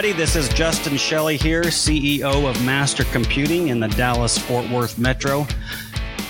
[0.00, 0.18] Everybody.
[0.18, 5.46] This is Justin Shelley here, CEO of Master Computing in the Dallas Fort Worth Metro.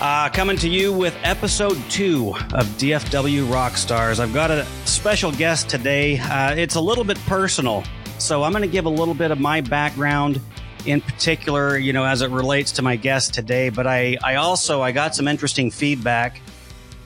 [0.00, 4.18] Uh, coming to you with episode two of DFW Rockstars.
[4.18, 6.18] I've got a special guest today.
[6.18, 7.84] Uh, it's a little bit personal,
[8.18, 10.40] so I'm going to give a little bit of my background
[10.84, 13.68] in particular, you know, as it relates to my guest today.
[13.68, 16.40] But I, I also I got some interesting feedback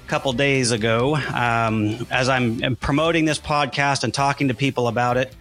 [0.06, 5.18] a couple days ago um, as I'm promoting this podcast and talking to people about
[5.18, 5.34] it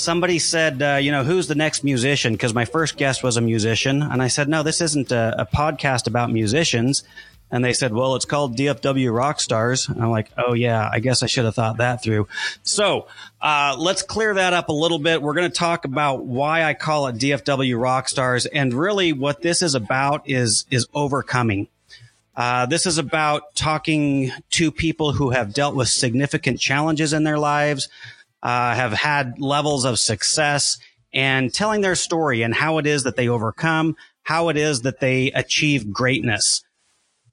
[0.00, 2.32] somebody said, uh, you know, who's the next musician?
[2.34, 4.02] Because my first guest was a musician.
[4.02, 7.04] And I said, no, this isn't a, a, podcast about musicians.
[7.50, 9.88] And they said, well, it's called DFW Rockstars.
[9.88, 12.28] And I'm like, oh, yeah, I guess I should have thought that through.
[12.62, 13.08] So
[13.40, 15.20] uh, let's clear that up a little bit.
[15.20, 18.46] We're going to talk about why I call it DFW Rockstars.
[18.52, 21.68] And really what this is about is, is overcoming.
[22.36, 27.38] Uh, this is about talking to people who have dealt with significant challenges in their
[27.38, 27.88] lives,
[28.42, 30.78] uh, have had levels of success
[31.12, 35.00] and telling their story and how it is that they overcome, how it is that
[35.00, 36.62] they achieve greatness.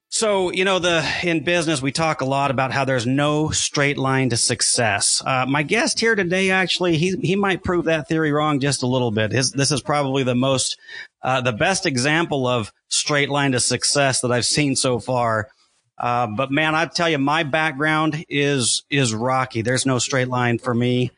[0.10, 3.98] So, you know, the, in business, we talk a lot about how there's no straight
[3.98, 5.22] line to success.
[5.26, 8.88] Uh, my guest here today, actually, he, he might prove that theory wrong just a
[8.88, 9.34] little bit.
[9.34, 10.78] His, this is probably the most,
[11.24, 15.50] uh, the best example of straight line to success that I've seen so far.
[15.98, 19.62] Uh, but man, I tell you, my background is is rocky.
[19.62, 21.12] There's no straight line for me,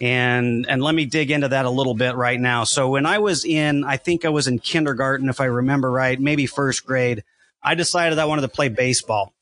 [0.00, 2.64] and and let me dig into that a little bit right now.
[2.64, 6.20] So when I was in, I think I was in kindergarten, if I remember right,
[6.20, 7.22] maybe first grade,
[7.62, 9.32] I decided I wanted to play baseball,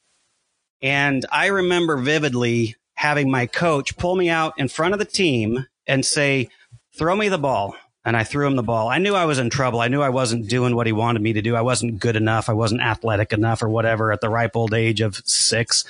[0.82, 5.66] and I remember vividly having my coach pull me out in front of the team
[5.86, 6.50] and say,
[6.98, 8.88] "Throw me the ball." And I threw him the ball.
[8.88, 9.80] I knew I was in trouble.
[9.80, 11.54] I knew I wasn't doing what he wanted me to do.
[11.54, 12.48] I wasn't good enough.
[12.48, 15.84] I wasn't athletic enough or whatever at the ripe old age of six.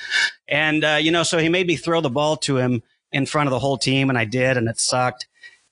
[0.47, 3.47] And, uh, you know, so he made me throw the ball to him in front
[3.47, 5.27] of the whole team and I did and it sucked.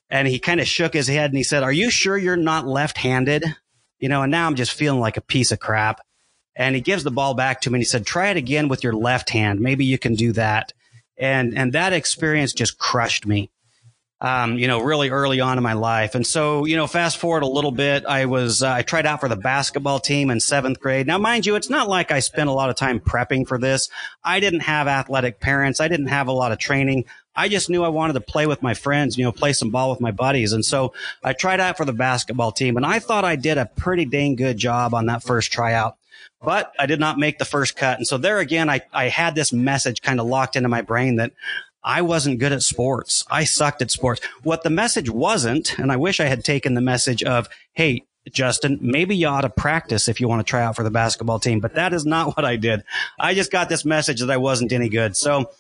[0.09, 2.67] And he kind of shook his head and he said, are you sure you're not
[2.67, 3.45] left handed?
[3.99, 6.01] You know, and now I'm just feeling like a piece of crap.
[6.57, 8.83] And he gives the ball back to me and he said, try it again with
[8.83, 9.61] your left hand.
[9.61, 10.73] Maybe you can do that.
[11.17, 13.51] And, and that experience just crushed me
[14.21, 16.15] um, you know, really early on in my life.
[16.15, 19.21] And so, you know, fast forward a little bit, I was, uh, I tried out
[19.21, 21.07] for the basketball team in seventh grade.
[21.07, 23.89] Now, mind you, it's not like I spent a lot of time prepping for this.
[24.23, 25.81] I didn't have athletic parents.
[25.81, 27.07] I didn't have a lot of training.
[27.35, 29.89] I just knew I wanted to play with my friends, you know, play some ball
[29.91, 30.53] with my buddies.
[30.53, 30.93] And so
[31.25, 34.37] I tried out for the basketball team and I thought I did a pretty dang
[34.37, 35.97] good job on that first tryout
[36.43, 37.99] but I did not make the first cut.
[37.99, 41.17] And so there again, I, I had this message kind of locked into my brain
[41.17, 41.33] that
[41.83, 43.25] I wasn't good at sports.
[43.31, 44.21] I sucked at sports.
[44.43, 48.79] What the message wasn't, and I wish I had taken the message of, Hey, Justin,
[48.83, 51.61] maybe you ought to practice if you want to try out for the basketball team,
[51.61, 52.85] but that is not what I did.
[53.19, 55.17] I just got this message that I wasn't any good.
[55.17, 55.51] So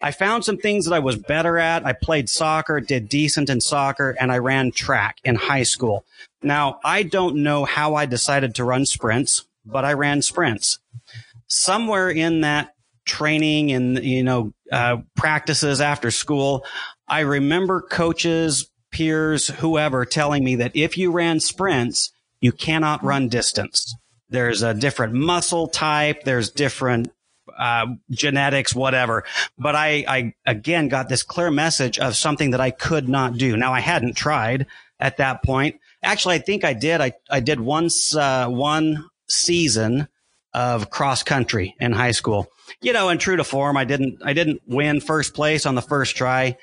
[0.00, 1.86] I found some things that I was better at.
[1.86, 6.04] I played soccer, did decent in soccer, and I ran track in high school.
[6.42, 10.78] Now, I don't know how I decided to run sprints, but I ran sprints.
[11.48, 12.74] Somewhere in that
[13.08, 16.64] training and, you know, uh, practices after school,
[17.08, 23.28] I remember coaches, peers, whoever telling me that if you ran sprints, you cannot run
[23.28, 23.96] distance.
[24.28, 26.22] There's a different muscle type.
[26.24, 27.08] There's different
[27.58, 29.24] uh, genetics, whatever.
[29.58, 33.56] But I, I again got this clear message of something that I could not do.
[33.56, 34.66] Now I hadn't tried
[35.00, 35.80] at that point.
[36.02, 37.00] Actually, I think I did.
[37.00, 40.08] I, I did once, uh, one season
[40.54, 42.48] of cross country in high school
[42.80, 45.82] you know, and true to form, I didn't, I didn't win first place on the
[45.82, 46.56] first try.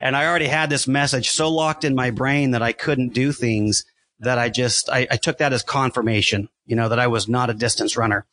[0.00, 3.32] And I already had this message so locked in my brain that I couldn't do
[3.32, 3.84] things
[4.20, 7.50] that I just, I, I took that as confirmation, you know, that I was not
[7.50, 8.26] a distance runner.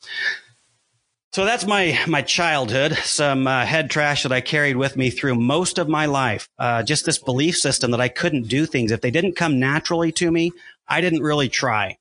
[1.34, 2.94] So that's my my childhood.
[3.04, 6.50] Some uh, head trash that I carried with me through most of my life.
[6.58, 10.12] Uh, just this belief system that I couldn't do things if they didn't come naturally
[10.14, 10.52] to me.
[10.88, 11.98] I didn't really try.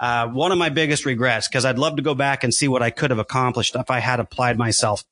[0.00, 2.82] Uh, one of my biggest regrets because I'd love to go back and see what
[2.82, 5.04] I could have accomplished if I had applied myself.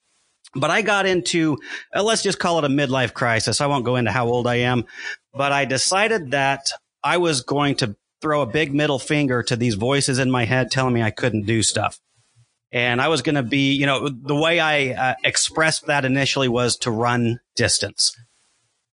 [0.55, 1.58] But I got into,
[1.94, 3.61] uh, let's just call it a midlife crisis.
[3.61, 4.87] I won't go into how old I am,
[5.35, 6.70] but I decided that
[7.05, 10.70] I was going to throw a big middle finger to these voices in my head
[10.70, 12.00] telling me I couldn't do stuff.
[12.73, 16.49] And I was going to be, you know, the way I uh, expressed that initially
[16.49, 18.14] was to run distance.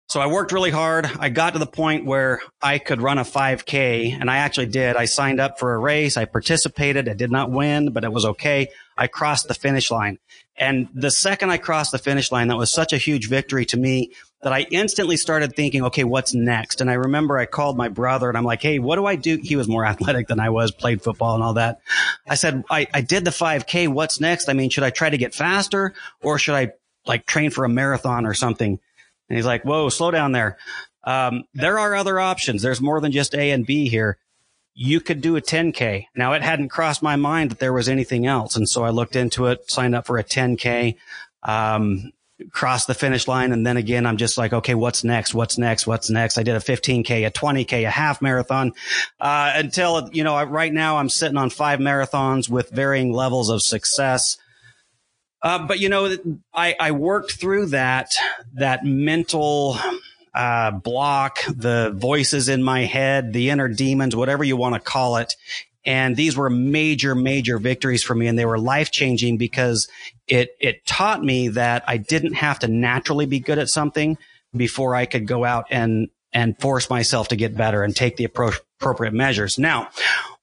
[0.07, 1.09] So I worked really hard.
[1.19, 4.95] I got to the point where I could run a 5K and I actually did.
[4.95, 6.15] I signed up for a race.
[6.15, 7.09] I participated.
[7.09, 8.69] I did not win, but it was okay.
[8.97, 10.19] I crossed the finish line.
[10.57, 13.77] And the second I crossed the finish line, that was such a huge victory to
[13.77, 14.11] me
[14.41, 16.79] that I instantly started thinking, okay, what's next?
[16.79, 19.39] And I remember I called my brother and I'm like, Hey, what do I do?
[19.41, 21.81] He was more athletic than I was, played football and all that.
[22.27, 23.87] I said, I, I did the 5K.
[23.87, 24.47] What's next?
[24.49, 26.73] I mean, should I try to get faster or should I
[27.07, 28.79] like train for a marathon or something?
[29.29, 30.57] And he's like, whoa, slow down there.
[31.03, 32.61] Um, there are other options.
[32.61, 34.17] There's more than just A and B here.
[34.73, 36.07] You could do a 10K.
[36.15, 38.55] Now, it hadn't crossed my mind that there was anything else.
[38.55, 40.95] And so I looked into it, signed up for a 10K.
[41.43, 42.11] Um,
[42.51, 43.51] cross the finish line.
[43.51, 45.33] And then again, I'm just like, okay, what's next?
[45.33, 45.87] What's next?
[45.87, 46.37] What's next?
[46.37, 48.73] I did a 15K, a 20K, a half marathon,
[49.19, 53.61] uh, until, you know, right now I'm sitting on five marathons with varying levels of
[53.61, 54.37] success.
[55.45, 56.17] Uh, but you know,
[56.55, 58.15] I, I worked through that,
[58.55, 59.77] that mental,
[60.33, 65.17] uh, block, the voices in my head, the inner demons, whatever you want to call
[65.17, 65.35] it.
[65.85, 68.25] And these were major, major victories for me.
[68.25, 69.87] And they were life changing because
[70.27, 74.17] it, it taught me that I didn't have to naturally be good at something
[74.57, 78.23] before I could go out and, and force myself to get better and take the
[78.25, 79.59] appropriate measures.
[79.59, 79.89] Now,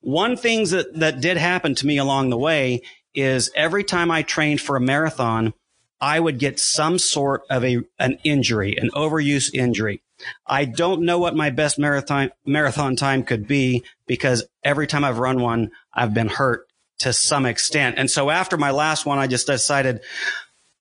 [0.00, 2.82] one thing that, that did happen to me along the way
[3.14, 5.54] is every time I trained for a marathon,
[6.00, 10.02] I would get some sort of a, an injury, an overuse injury.
[10.46, 15.18] I don't know what my best marathon marathon time could be because every time I've
[15.18, 16.66] run one, I've been hurt
[17.00, 17.96] to some extent.
[17.98, 20.00] And so after my last one, I just decided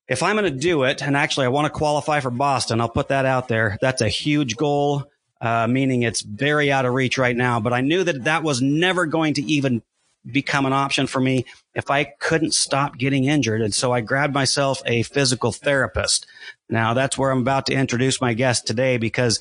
[0.08, 2.88] if I'm going to do it, and actually I want to qualify for Boston, I'll
[2.88, 3.78] put that out there.
[3.80, 5.04] That's a huge goal,
[5.40, 7.60] uh, meaning it's very out of reach right now.
[7.60, 9.82] But I knew that that was never going to even
[10.30, 13.60] become an option for me if I couldn't stop getting injured.
[13.60, 16.26] And so I grabbed myself a physical therapist.
[16.68, 19.40] Now that's where I'm about to introduce my guest today because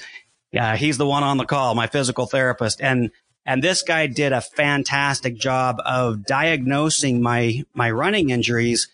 [0.77, 2.81] he's the one on the call, my physical therapist.
[2.81, 3.11] And,
[3.45, 8.87] and this guy did a fantastic job of diagnosing my, my running injuries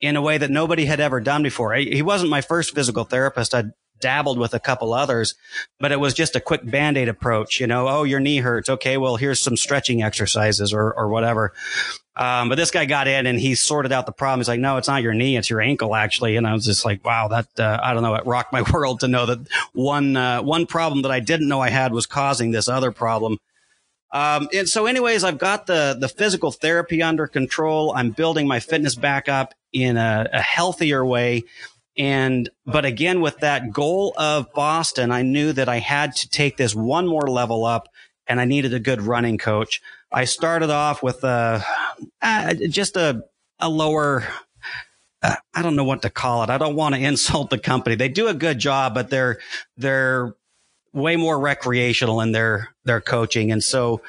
[0.00, 1.74] in a way that nobody had ever done before.
[1.74, 3.54] He wasn't my first physical therapist.
[3.54, 3.72] I'd
[4.04, 5.34] dabbled with a couple others,
[5.80, 8.68] but it was just a quick band-aid approach, you know, oh, your knee hurts.
[8.68, 8.98] Okay.
[8.98, 11.54] Well, here's some stretching exercises or, or whatever.
[12.14, 14.40] Um, but this guy got in and he sorted out the problem.
[14.40, 15.38] He's like, no, it's not your knee.
[15.38, 16.36] It's your ankle actually.
[16.36, 18.14] And I was just like, wow, that, uh, I don't know.
[18.14, 21.62] It rocked my world to know that one, uh, one problem that I didn't know
[21.62, 23.38] I had was causing this other problem.
[24.12, 27.94] Um, and so anyways, I've got the, the physical therapy under control.
[27.96, 31.44] I'm building my fitness back up in a, a healthier way.
[31.96, 36.56] And, but again, with that goal of Boston, I knew that I had to take
[36.56, 37.88] this one more level up
[38.26, 39.80] and I needed a good running coach.
[40.10, 41.64] I started off with a,
[42.20, 43.24] uh, just a,
[43.60, 44.24] a lower,
[45.22, 46.50] uh, I don't know what to call it.
[46.50, 47.96] I don't want to insult the company.
[47.96, 49.38] They do a good job, but they're,
[49.76, 50.34] they're
[50.92, 53.52] way more recreational in their, their coaching.
[53.52, 54.00] And so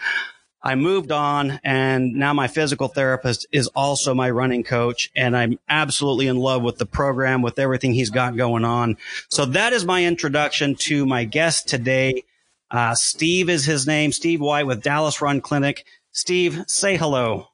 [0.66, 5.60] I moved on and now my physical therapist is also my running coach and I'm
[5.70, 8.98] absolutely in love with the program, with everything he's got going on.
[9.30, 12.24] So that is my introduction to my guest today.
[12.72, 15.86] Uh, Steve is his name, Steve White with Dallas Run Clinic.
[16.12, 17.50] Steve, say hello.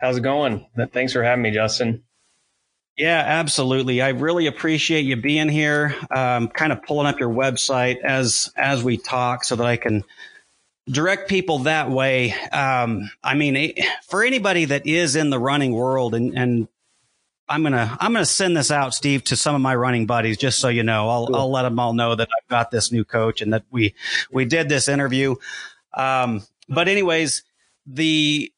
[0.00, 0.66] How's it going?
[0.90, 2.02] Thanks for having me, Justin.
[2.96, 4.00] Yeah, absolutely.
[4.00, 5.94] I really appreciate you being here.
[6.10, 10.04] Um, kind of pulling up your website as as we talk, so that I can
[10.88, 12.32] direct people that way.
[12.52, 13.74] Um, I mean,
[14.08, 16.68] for anybody that is in the running world and, and
[17.48, 20.58] I'm gonna I'm gonna send this out, Steve, to some of my running buddies, just
[20.58, 21.08] so you know.
[21.10, 21.36] I'll cool.
[21.36, 23.94] I'll let them all know that I've got this new coach and that we
[24.30, 25.34] we did this interview.
[25.92, 27.42] Um, but anyways,
[27.84, 28.50] the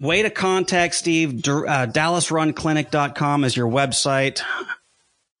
[0.00, 4.40] way to contact Steve, uh, DallasRunClinic.com is your website.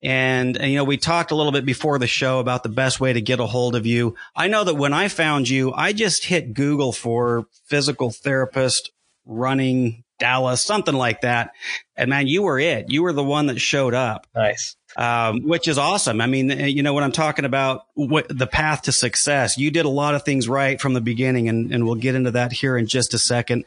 [0.04, 3.00] And, and, you know, we talked a little bit before the show about the best
[3.00, 4.16] way to get a hold of you.
[4.36, 8.92] I know that when I found you, I just hit Google for physical therapist
[9.24, 11.52] running Dallas, something like that.
[11.96, 12.86] And man, you were it.
[12.90, 14.26] You were the one that showed up.
[14.34, 14.76] Nice.
[14.96, 16.20] Um, which is awesome.
[16.20, 19.86] I mean, you know, when I'm talking about what the path to success, you did
[19.86, 22.76] a lot of things right from the beginning and, and we'll get into that here
[22.76, 23.64] in just a second.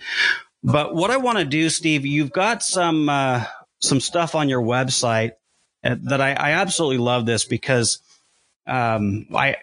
[0.64, 3.44] But what I want to do, Steve, you've got some, uh,
[3.82, 5.34] some stuff on your website uh,
[5.84, 8.00] that I, I absolutely love this because
[8.66, 9.56] um, I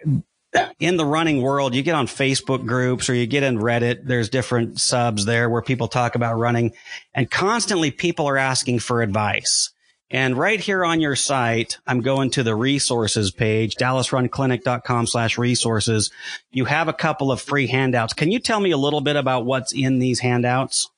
[0.78, 4.04] in the running world, you get on Facebook groups or you get in Reddit.
[4.04, 6.73] There's different subs there where people talk about running,
[7.12, 9.71] and constantly people are asking for advice.
[10.11, 16.11] And right here on your site, I'm going to the resources page, dallasrunclinic.com slash resources.
[16.52, 18.12] You have a couple of free handouts.
[18.12, 20.88] Can you tell me a little bit about what's in these handouts?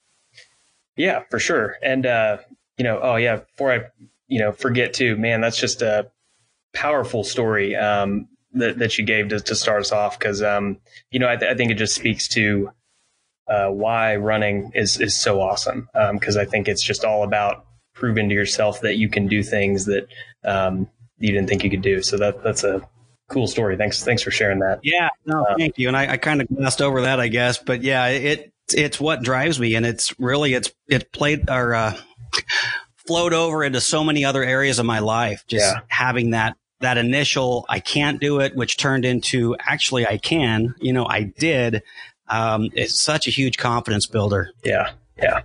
[0.96, 1.76] Yeah, for sure.
[1.82, 2.38] And, uh,
[2.76, 3.84] you know, oh yeah, before I
[4.28, 6.10] you know, forget too, man, that's just a
[6.72, 10.18] powerful story um, that, that you gave to, to start us off.
[10.18, 10.78] Cause, um,
[11.10, 12.70] you know, I, th- I, think it just speaks to
[13.48, 15.88] uh, why running is, is so awesome.
[15.94, 17.64] Um, cause I think it's just all about
[17.94, 20.06] proving to yourself that you can do things that
[20.44, 22.02] um, you didn't think you could do.
[22.02, 22.86] So that, that's a
[23.28, 23.76] cool story.
[23.76, 24.04] Thanks.
[24.04, 24.80] Thanks for sharing that.
[24.82, 25.88] Yeah, no, um, thank you.
[25.88, 29.22] And I, I kind of glossed over that, I guess, but yeah, it, it's what
[29.22, 31.96] drives me and it's really, it's, it played or, uh,
[33.06, 35.44] flowed over into so many other areas of my life.
[35.46, 35.80] Just yeah.
[35.88, 40.92] having that that initial I can't do it, which turned into actually I can, you
[40.92, 41.82] know, I did.
[42.28, 44.50] Um, it's such a huge confidence builder.
[44.64, 44.90] Yeah.
[45.16, 45.42] Yeah.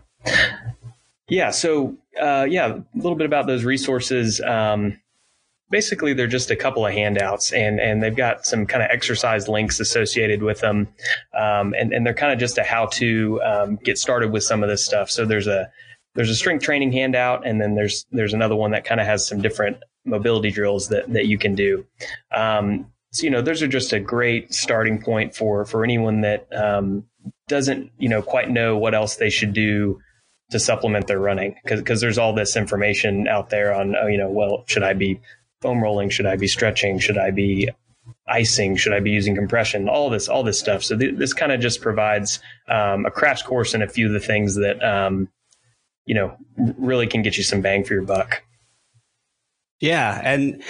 [1.29, 1.51] Yeah.
[1.51, 4.41] So, uh, yeah, a little bit about those resources.
[4.41, 4.99] Um,
[5.69, 9.47] basically they're just a couple of handouts and, and they've got some kind of exercise
[9.47, 10.89] links associated with them.
[11.33, 14.63] Um, and, and they're kind of just a how to, um, get started with some
[14.63, 15.09] of this stuff.
[15.09, 15.71] So there's a,
[16.15, 19.27] there's a strength training handout and then there's, there's another one that kind of has
[19.27, 21.85] some different mobility drills that, that you can do.
[22.35, 26.47] Um, so, you know, those are just a great starting point for, for anyone that,
[26.53, 27.05] um,
[27.47, 29.99] doesn't, you know, quite know what else they should do
[30.51, 34.29] to supplement their running because there's all this information out there on, oh, you know,
[34.29, 35.19] well, should I be
[35.61, 36.09] foam rolling?
[36.09, 36.99] Should I be stretching?
[36.99, 37.69] Should I be
[38.27, 38.75] icing?
[38.75, 39.87] Should I be using compression?
[39.87, 40.83] All this, all this stuff.
[40.83, 44.13] So th- this kind of just provides um, a crash course in a few of
[44.13, 45.29] the things that um,
[46.05, 48.43] you know really can get you some bang for your buck.
[49.79, 50.61] Yeah, and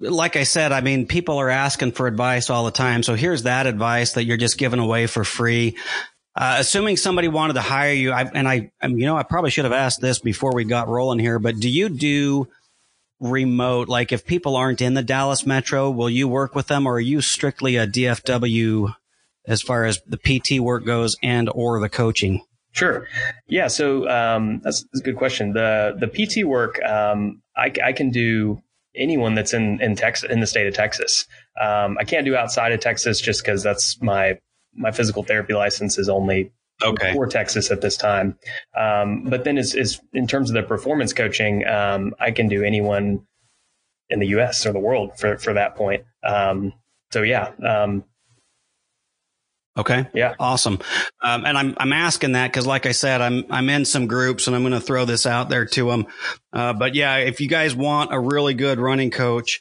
[0.00, 3.02] like I said, I mean, people are asking for advice all the time.
[3.02, 5.76] So here's that advice that you're just giving away for free.
[6.36, 9.50] Uh, assuming somebody wanted to hire you, I, and I, I you know, I probably
[9.50, 12.48] should have asked this before we got rolling here, but do you do
[13.20, 13.88] remote?
[13.88, 17.00] Like if people aren't in the Dallas metro, will you work with them or are
[17.00, 18.94] you strictly a DFW
[19.46, 22.42] as far as the PT work goes and or the coaching?
[22.74, 23.06] Sure.
[23.46, 23.68] Yeah.
[23.68, 25.52] So um, that's, that's, a good question.
[25.52, 28.60] The the PT work, um, I, I, can do
[28.96, 31.26] anyone that's in in Texas in the state of Texas.
[31.60, 34.38] Um, I can't do outside of Texas just because that's my
[34.74, 36.50] my physical therapy license is only
[36.82, 37.12] okay.
[37.12, 38.36] for Texas at this time.
[38.76, 42.64] Um, but then, is is in terms of the performance coaching, um, I can do
[42.64, 43.24] anyone
[44.10, 44.66] in the U.S.
[44.66, 46.02] or the world for for that point.
[46.24, 46.72] Um,
[47.12, 47.52] so yeah.
[49.76, 50.06] Okay.
[50.14, 50.34] Yeah.
[50.38, 50.78] Awesome.
[51.20, 54.46] Um, and I'm I'm asking that because, like I said, I'm I'm in some groups,
[54.46, 56.06] and I'm going to throw this out there to them.
[56.52, 59.60] Uh, but yeah, if you guys want a really good running coach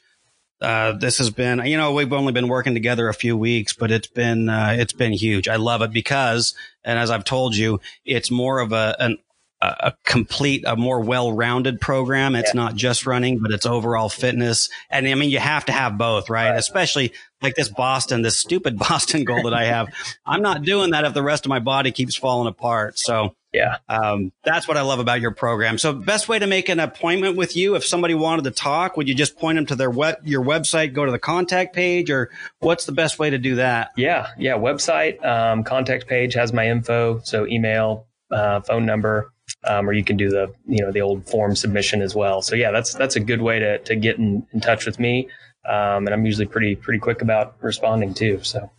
[0.64, 3.92] uh, this has been, you know, we've only been working together a few weeks, but
[3.92, 5.50] it's been, uh, it's been huge.
[5.50, 6.56] I love it because,
[6.86, 9.18] and as I've told you, it's more of a, an,
[9.64, 12.36] a complete, a more well-rounded program.
[12.36, 12.62] It's yeah.
[12.62, 14.70] not just running, but it's overall fitness.
[14.90, 16.50] And I mean, you have to have both, right?
[16.50, 16.58] right?
[16.58, 19.88] Especially like this Boston, this stupid Boston goal that I have.
[20.26, 23.00] I'm not doing that if the rest of my body keeps falling apart.
[23.00, 23.78] So yeah.
[23.88, 25.78] Um, that's what I love about your program.
[25.78, 29.08] So best way to make an appointment with you, if somebody wanted to talk, would
[29.08, 32.32] you just point them to their web, your website, go to the contact page or
[32.60, 33.92] what's the best way to do that?
[33.96, 34.28] Yeah.
[34.40, 34.54] Yeah.
[34.54, 37.20] Website, um, contact page has my info.
[37.24, 39.32] So email, uh, phone number,
[39.66, 42.42] um, or you can do the, you know, the old form submission as well.
[42.42, 45.30] So yeah, that's, that's a good way to, to get in, in touch with me.
[45.68, 48.40] Um, and I'm usually pretty, pretty quick about responding too.
[48.44, 48.72] So.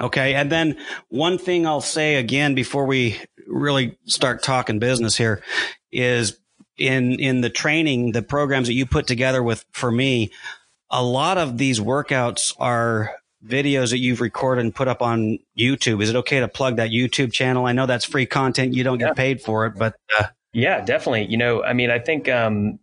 [0.00, 0.34] Okay.
[0.34, 0.76] And then
[1.08, 5.42] one thing I'll say again before we really start talking business here
[5.90, 6.38] is
[6.76, 10.30] in, in the training, the programs that you put together with, for me,
[10.90, 16.02] a lot of these workouts are videos that you've recorded and put up on YouTube.
[16.02, 17.66] Is it okay to plug that YouTube channel?
[17.66, 18.74] I know that's free content.
[18.74, 19.08] You don't yeah.
[19.08, 21.26] get paid for it, but, uh, yeah, definitely.
[21.26, 22.78] You know, I mean, I think, um,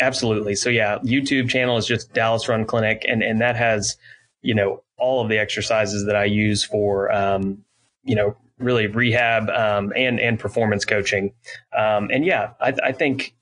[0.00, 0.54] absolutely.
[0.54, 3.96] So yeah, YouTube channel is just Dallas Run Clinic and, and that has,
[4.42, 7.64] you know, all of the exercises that I use for, um,
[8.04, 11.32] you know, really rehab um, and and performance coaching.
[11.76, 13.34] Um, and yeah, I, I, think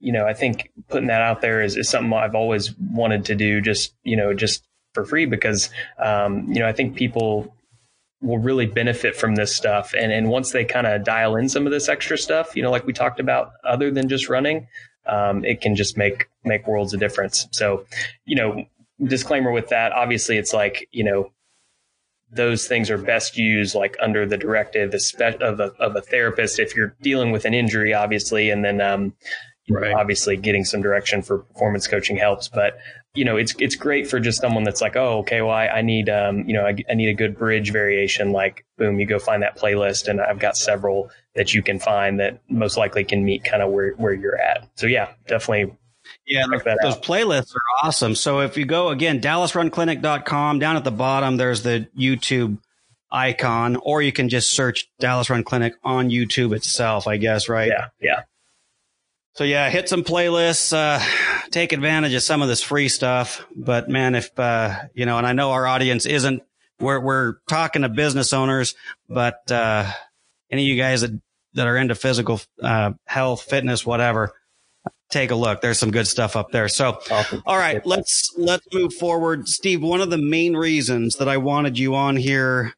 [0.00, 3.34] you know I think putting that out there is, is something I've always wanted to
[3.34, 3.60] do.
[3.60, 4.64] Just you know just
[4.94, 7.54] for free because um, you know I think people
[8.24, 9.94] will really benefit from this stuff.
[9.98, 12.70] And and once they kind of dial in some of this extra stuff, you know,
[12.70, 14.66] like we talked about, other than just running,
[15.06, 17.46] um, it can just make make worlds of difference.
[17.52, 17.84] So,
[18.24, 18.64] you know,
[19.02, 21.30] disclaimer with that, obviously, it's like you know
[22.32, 26.74] those things are best used like under the directive of a, of a therapist if
[26.74, 29.14] you're dealing with an injury, obviously, and then um,
[29.70, 29.94] right.
[29.94, 32.48] obviously getting some direction for performance coaching helps.
[32.48, 32.78] But
[33.14, 35.82] you know, it's it's great for just someone that's like, oh, okay, well, I, I
[35.82, 38.32] need um, you know, I, I need a good bridge variation.
[38.32, 42.18] Like, boom, you go find that playlist, and I've got several that you can find
[42.20, 44.68] that most likely can meet kind of where where you're at.
[44.74, 45.76] So yeah, definitely
[46.26, 47.02] yeah, those out.
[47.02, 48.14] playlists are awesome.
[48.14, 52.58] So if you go again, DallasRunClinic.com, down at the bottom, there's the YouTube
[53.10, 57.68] icon, or you can just search Dallas Run Clinic on YouTube itself, I guess, right?
[57.68, 58.22] Yeah, yeah.
[59.34, 61.04] So yeah, hit some playlists, uh,
[61.50, 63.44] take advantage of some of this free stuff.
[63.54, 66.42] But man, if, uh, you know, and I know our audience isn't,
[66.78, 68.74] we're, we're talking to business owners,
[69.08, 69.90] but, uh,
[70.50, 71.20] any of you guys that,
[71.54, 74.34] that are into physical, uh, health, fitness, whatever,
[75.10, 75.60] take a look.
[75.60, 76.68] There's some good stuff up there.
[76.68, 77.42] So, awesome.
[77.46, 79.48] all right, let's let's move forward.
[79.48, 82.74] Steve, one of the main reasons that I wanted you on here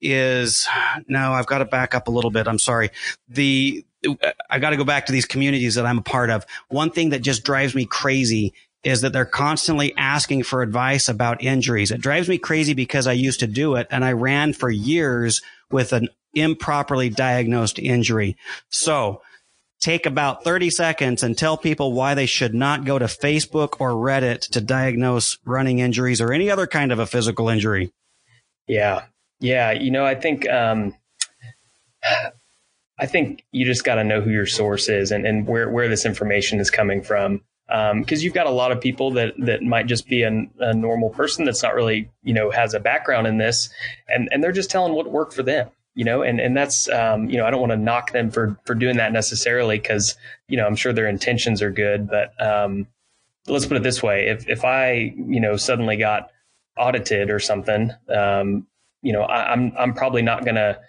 [0.00, 0.66] is
[1.08, 2.46] no, I've got to back up a little bit.
[2.46, 2.90] I'm sorry.
[3.28, 3.84] The
[4.50, 6.46] I got to go back to these communities that I'm a part of.
[6.68, 11.42] One thing that just drives me crazy is that they're constantly asking for advice about
[11.42, 11.90] injuries.
[11.90, 15.40] It drives me crazy because I used to do it and I ran for years
[15.70, 18.36] with an improperly diagnosed injury.
[18.68, 19.22] So
[19.80, 23.90] take about 30 seconds and tell people why they should not go to Facebook or
[23.90, 27.92] Reddit to diagnose running injuries or any other kind of a physical injury.
[28.66, 29.04] Yeah.
[29.40, 29.72] Yeah.
[29.72, 30.94] You know, I think, um,
[32.98, 35.88] I think you just got to know who your source is and, and where, where
[35.88, 37.42] this information is coming from.
[37.68, 40.74] Um, cause you've got a lot of people that, that might just be a, a
[40.74, 43.70] normal person that's not really, you know, has a background in this
[44.06, 47.30] and, and they're just telling what worked for them you know, and, and that's, um,
[47.30, 50.16] you know, I don't want to knock them for, for doing that necessarily because,
[50.48, 52.88] you know, I'm sure their intentions are good, but, um,
[53.46, 54.26] let's put it this way.
[54.26, 56.30] If, if I, you know, suddenly got
[56.76, 58.66] audited or something, um,
[59.02, 60.80] you know, I, I'm, I'm probably not going to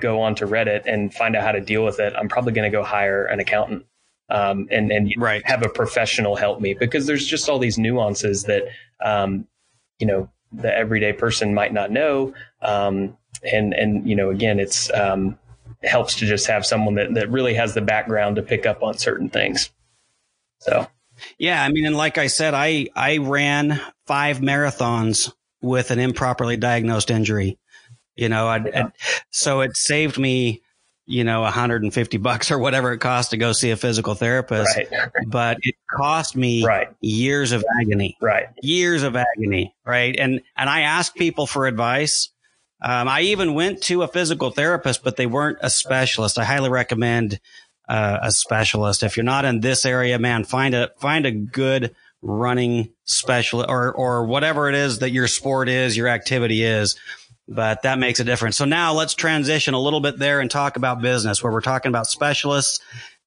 [0.00, 2.14] go onto Reddit and find out how to deal with it.
[2.16, 3.86] I'm probably going to go hire an accountant.
[4.28, 5.46] Um, and, and right.
[5.46, 8.62] have a professional help me because there's just all these nuances that,
[9.04, 9.46] um,
[9.98, 12.32] you know, the everyday person might not know.
[12.62, 15.38] Um, and and you know again it's um,
[15.82, 18.82] it helps to just have someone that that really has the background to pick up
[18.82, 19.70] on certain things
[20.58, 20.86] so
[21.38, 26.56] yeah i mean and like i said i i ran five marathons with an improperly
[26.56, 27.58] diagnosed injury
[28.16, 28.86] you know I, yeah.
[28.86, 28.92] I,
[29.30, 30.62] so it saved me
[31.06, 35.10] you know 150 bucks or whatever it cost to go see a physical therapist right.
[35.26, 36.88] but it cost me right.
[37.00, 42.30] years of agony right years of agony right and and i ask people for advice
[42.84, 46.36] um, I even went to a physical therapist, but they weren't a specialist.
[46.36, 47.38] I highly recommend
[47.88, 49.04] uh, a specialist.
[49.04, 53.92] If you're not in this area, man, find a find a good running specialist or
[53.92, 56.96] or whatever it is that your sport is, your activity is.
[57.48, 58.56] But that makes a difference.
[58.56, 61.90] So now let's transition a little bit there and talk about business, where we're talking
[61.90, 62.80] about specialists.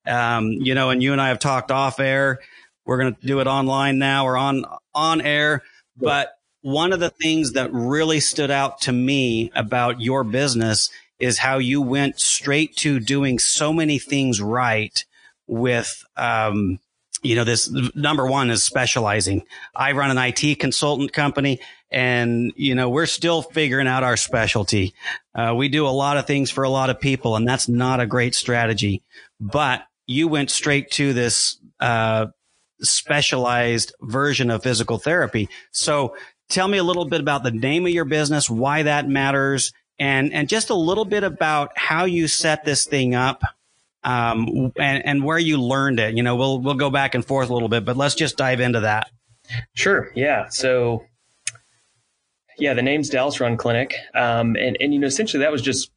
[0.08, 2.40] Um, you know, and you and I have talked off air.
[2.86, 5.64] We're going to do it online now or on on air.
[5.98, 11.38] But one of the things that really stood out to me about your business is
[11.38, 15.06] how you went straight to doing so many things right
[15.48, 16.80] with, um,
[17.22, 19.44] you know, this number one is specializing.
[19.76, 21.60] I run an IT consultant company
[21.92, 24.94] and, you know, we're still figuring out our specialty.
[25.34, 28.00] Uh, we do a lot of things for a lot of people and that's not
[28.00, 29.04] a great strategy,
[29.40, 32.28] but you went straight to this, uh,
[32.82, 35.48] specialized version of physical therapy.
[35.72, 36.16] So
[36.50, 40.32] Tell me a little bit about the name of your business, why that matters, and
[40.32, 43.42] and just a little bit about how you set this thing up,
[44.04, 46.16] um, and and where you learned it.
[46.16, 48.60] You know, we'll we'll go back and forth a little bit, but let's just dive
[48.60, 49.10] into that.
[49.74, 50.12] Sure.
[50.16, 50.50] Yeah.
[50.50, 51.06] So,
[52.58, 55.92] yeah, the name's Dallas Run Clinic, um, and and you know, essentially that was just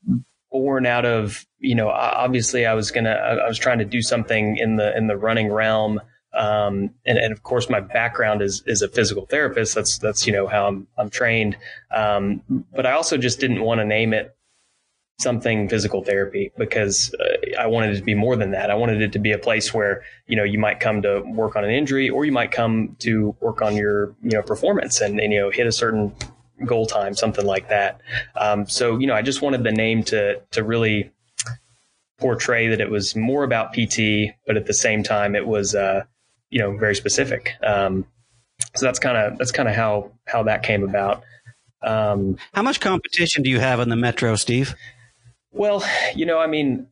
[0.51, 4.57] born out of you know, obviously I was gonna I was trying to do something
[4.57, 6.01] in the in the running realm.
[6.35, 9.75] Um, and, and, of course, my background is is a physical therapist.
[9.75, 11.57] That's that's you know how I'm I'm trained.
[11.91, 12.43] Um,
[12.75, 14.37] but I also just didn't want to name it
[15.19, 18.71] something physical therapy because uh, I wanted it to be more than that.
[18.71, 21.57] I wanted it to be a place where you know you might come to work
[21.57, 25.19] on an injury, or you might come to work on your you know performance and,
[25.19, 26.15] and you know hit a certain
[26.65, 28.01] goal time, something like that.
[28.37, 31.11] Um, so you know, I just wanted the name to to really
[32.19, 36.05] portray that it was more about PT, but at the same time, it was uh,
[36.51, 37.55] you know, very specific.
[37.63, 38.07] Um,
[38.75, 41.23] so that's kind of that's kind of how how that came about.
[41.83, 44.75] Um, how much competition do you have in the metro, Steve?
[45.53, 46.89] Well, you know, I mean,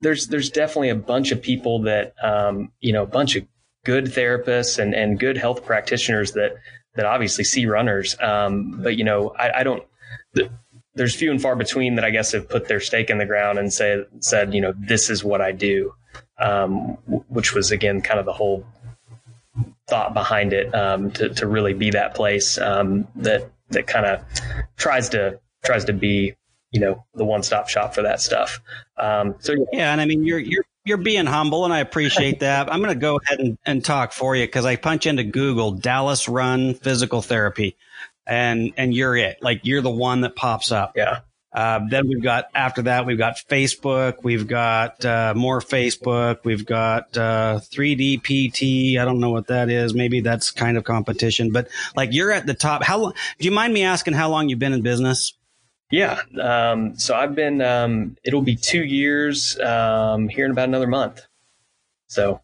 [0.00, 3.46] there's there's definitely a bunch of people that um, you know, a bunch of
[3.84, 6.54] good therapists and and good health practitioners that
[6.94, 8.16] that obviously see runners.
[8.20, 9.82] Um, but you know, I, I don't.
[10.34, 10.50] The,
[10.94, 13.58] there's few and far between that I guess have put their stake in the ground
[13.58, 15.94] and say said, you know, this is what I do,
[16.38, 18.66] um, which was again kind of the whole
[19.88, 24.22] thought behind it um, to to really be that place um, that that kind of
[24.76, 26.34] tries to tries to be
[26.70, 28.60] you know the one stop shop for that stuff.
[28.98, 32.72] Um, so yeah, and I mean you're you're you're being humble, and I appreciate that.
[32.72, 35.72] I'm going to go ahead and, and talk for you because I punch into Google
[35.72, 37.76] Dallas Run Physical Therapy,
[38.26, 39.42] and and you're it.
[39.42, 40.96] Like you're the one that pops up.
[40.96, 41.20] Yeah.
[41.52, 46.64] Uh, then we've got after that we've got Facebook, we've got uh, more Facebook, we've
[46.64, 48.98] got uh, 3D PT.
[48.98, 49.92] I don't know what that is.
[49.92, 52.82] Maybe that's kind of competition, but like you're at the top.
[52.82, 53.12] How long?
[53.38, 55.34] Do you mind me asking how long you've been in business?
[55.92, 57.60] Yeah, um, so I've been.
[57.60, 61.20] Um, it'll be two years um, here in about another month.
[62.06, 62.40] So,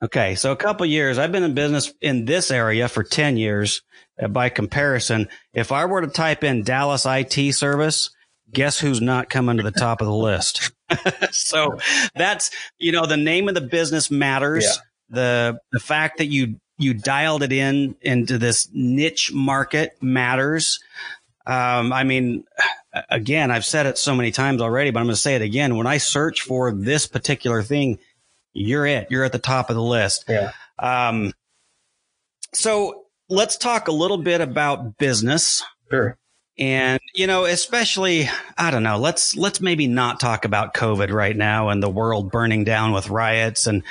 [0.00, 1.18] okay, so a couple years.
[1.18, 3.82] I've been in business in this area for ten years.
[4.22, 8.10] Uh, by comparison, if I were to type in Dallas IT service,
[8.52, 10.70] guess who's not coming to the top of the list?
[11.32, 11.78] so
[12.14, 14.64] that's, you know, the name of the business matters.
[14.64, 14.82] Yeah.
[15.08, 20.80] The, the fact that you you dialed it in into this niche market matters.
[21.46, 22.44] Um, I mean,
[23.10, 25.76] again, I've said it so many times already, but I'm going to say it again.
[25.76, 27.98] When I search for this particular thing,
[28.52, 29.08] you're it.
[29.10, 30.24] You're at the top of the list.
[30.28, 30.52] Yeah.
[30.78, 31.32] Um,
[32.52, 35.62] so let's talk a little bit about business.
[35.90, 36.18] Sure.
[36.58, 38.28] And, you know, especially,
[38.58, 42.30] I don't know, let's, let's maybe not talk about COVID right now and the world
[42.30, 43.66] burning down with riots.
[43.66, 43.82] And,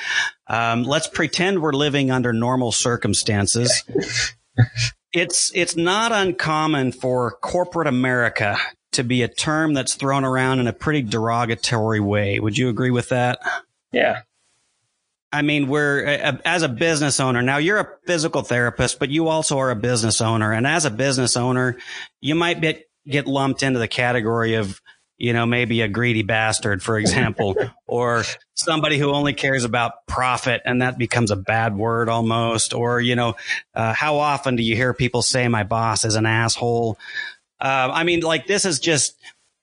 [0.48, 3.84] um, let's pretend we're living under normal circumstances.
[5.14, 8.58] it's, it's not uncommon for corporate America
[8.94, 12.40] to be a term that's thrown around in a pretty derogatory way.
[12.40, 13.40] Would you agree with that?
[13.92, 14.22] Yeah.
[15.32, 16.06] I mean, we're
[16.44, 17.42] as a business owner.
[17.42, 20.52] Now you're a physical therapist, but you also are a business owner.
[20.52, 21.78] And as a business owner,
[22.20, 24.82] you might be, get lumped into the category of,
[25.22, 27.56] you know, maybe a greedy bastard, for example,
[27.86, 28.24] or
[28.56, 32.74] somebody who only cares about profit and that becomes a bad word almost.
[32.74, 33.36] Or, you know,
[33.76, 36.98] uh, how often do you hear people say my boss is an asshole?
[37.60, 39.16] Uh, I mean, like this is just,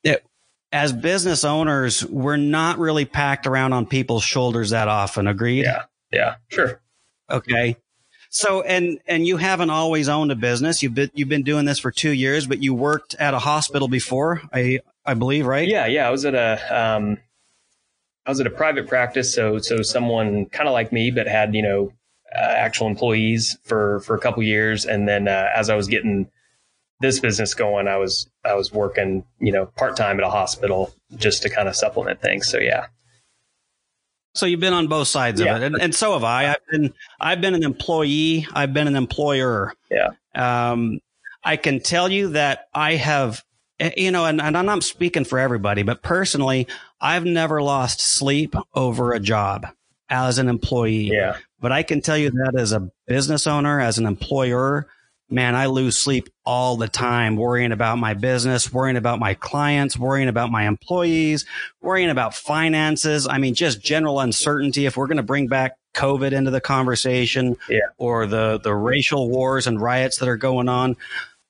[0.05, 0.25] it,
[0.71, 5.27] as business owners, we're not really packed around on people's shoulders that often.
[5.27, 5.65] Agreed?
[5.65, 5.83] Yeah.
[6.13, 6.35] Yeah.
[6.47, 6.81] Sure.
[7.29, 7.77] Okay.
[8.31, 10.85] So, and, and you haven't always owned a business.
[10.85, 13.89] You've been, you've been doing this for two years, but you worked at a hospital
[13.89, 15.67] before, I, I believe, right?
[15.67, 15.87] Yeah.
[15.87, 16.07] Yeah.
[16.07, 17.19] I was at a, um,
[18.27, 19.35] I was at a private practice.
[19.35, 21.93] So, so someone kind of like me, but had, you know,
[22.35, 24.85] uh, actual employees for, for a couple years.
[24.85, 26.31] And then, uh, as I was getting,
[27.01, 30.93] this business going, I was I was working, you know, part time at a hospital
[31.17, 32.49] just to kind of supplement things.
[32.49, 32.87] So yeah.
[34.35, 35.57] So you've been on both sides yeah.
[35.57, 36.51] of it, and, and, so have I.
[36.51, 38.47] I've been I've been an employee.
[38.53, 39.73] I've been an employer.
[39.91, 40.11] Yeah.
[40.35, 41.01] Um,
[41.43, 43.43] I can tell you that I have,
[43.81, 46.67] Eh, you know, and, and I'm not speaking for everybody, but personally,
[47.01, 49.67] I've never lost sleep over a job
[50.09, 51.11] as an employee.
[51.13, 51.37] Yeah.
[51.61, 54.89] But I can tell you that as a business owner, as an employer,
[55.31, 59.99] man, I lose sleep all the time worrying about my business, worrying about my clients,
[59.99, 61.45] worrying about my employees,
[61.81, 63.27] worrying about finances.
[63.29, 64.87] I mean, just general uncertainty.
[64.87, 67.81] If we're going to bring back COVID into the conversation yeah.
[67.99, 70.97] or the, the racial wars and riots that are going on,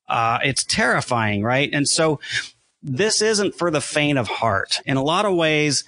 [0.09, 1.69] uh, it's terrifying, right?
[1.73, 2.21] And so
[2.83, 4.81] this isn't for the faint of heart.
[4.87, 5.85] In a lot of ways,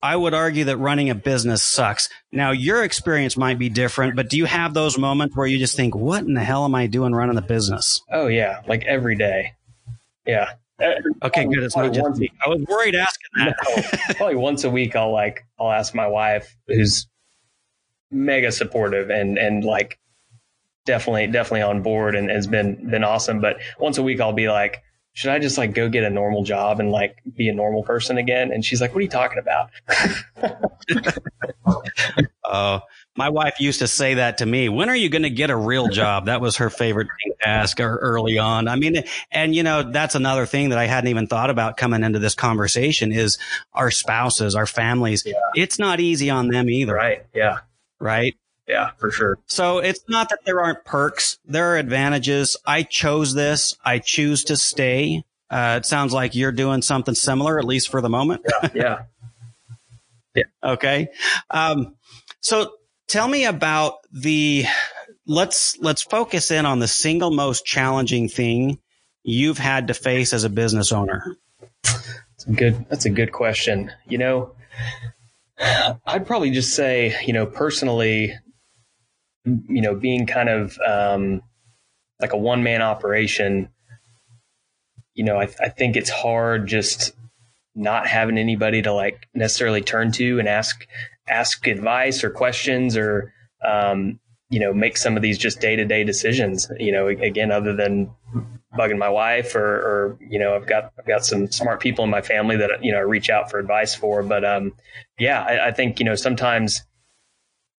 [0.00, 2.08] I would argue that running a business sucks.
[2.30, 5.76] Now, your experience might be different, but do you have those moments where you just
[5.76, 8.00] think, what in the hell am I doing running the business?
[8.10, 8.62] Oh, yeah.
[8.68, 9.54] Like every day.
[10.26, 10.52] Yeah.
[11.24, 11.64] Okay, good.
[11.64, 12.30] It's not just me.
[12.46, 13.56] I was worried asking that.
[13.66, 17.08] No, probably once a week, I'll like, I'll ask my wife, who's
[18.12, 19.98] mega supportive and, and like
[20.88, 23.40] definitely, definitely on board and has been, been awesome.
[23.40, 26.44] But once a week, I'll be like, should I just like go get a normal
[26.44, 28.52] job and like be a normal person again?
[28.52, 29.70] And she's like, what are you talking about?
[32.44, 32.80] uh,
[33.16, 34.68] my wife used to say that to me.
[34.68, 36.26] When are you going to get a real job?
[36.26, 38.68] That was her favorite thing to ask early on.
[38.68, 42.04] I mean, and you know, that's another thing that I hadn't even thought about coming
[42.04, 43.38] into this conversation is
[43.74, 45.24] our spouses, our families.
[45.26, 45.34] Yeah.
[45.54, 46.94] It's not easy on them either.
[46.94, 47.26] Right.
[47.34, 47.58] Yeah.
[48.00, 48.36] Right.
[48.68, 49.38] Yeah, for sure.
[49.46, 51.38] So it's not that there aren't perks.
[51.46, 52.56] There are advantages.
[52.66, 53.74] I chose this.
[53.82, 55.24] I choose to stay.
[55.50, 58.42] Uh, it sounds like you're doing something similar, at least for the moment.
[58.74, 59.04] yeah.
[60.34, 60.42] Yeah.
[60.62, 60.72] yeah.
[60.72, 61.08] Okay.
[61.50, 61.96] Um,
[62.40, 62.72] so
[63.08, 64.66] tell me about the,
[65.26, 68.78] let's, let's focus in on the single most challenging thing
[69.22, 71.36] you've had to face as a business owner.
[71.82, 73.90] That's a good, that's a good question.
[74.06, 74.52] You know,
[76.06, 78.34] I'd probably just say, you know, personally,
[79.68, 81.42] you know, being kind of um,
[82.20, 83.68] like a one man operation,
[85.14, 87.12] you know, I, I think it's hard just
[87.74, 90.86] not having anybody to like necessarily turn to and ask
[91.28, 93.32] ask advice or questions or
[93.64, 94.18] um,
[94.50, 96.70] you know make some of these just day to day decisions.
[96.78, 98.10] You know, again, other than
[98.76, 102.10] bugging my wife or, or, you know I've got I've got some smart people in
[102.10, 104.22] my family that you know I reach out for advice for.
[104.22, 104.74] But um,
[105.18, 106.82] yeah, I, I think you know sometimes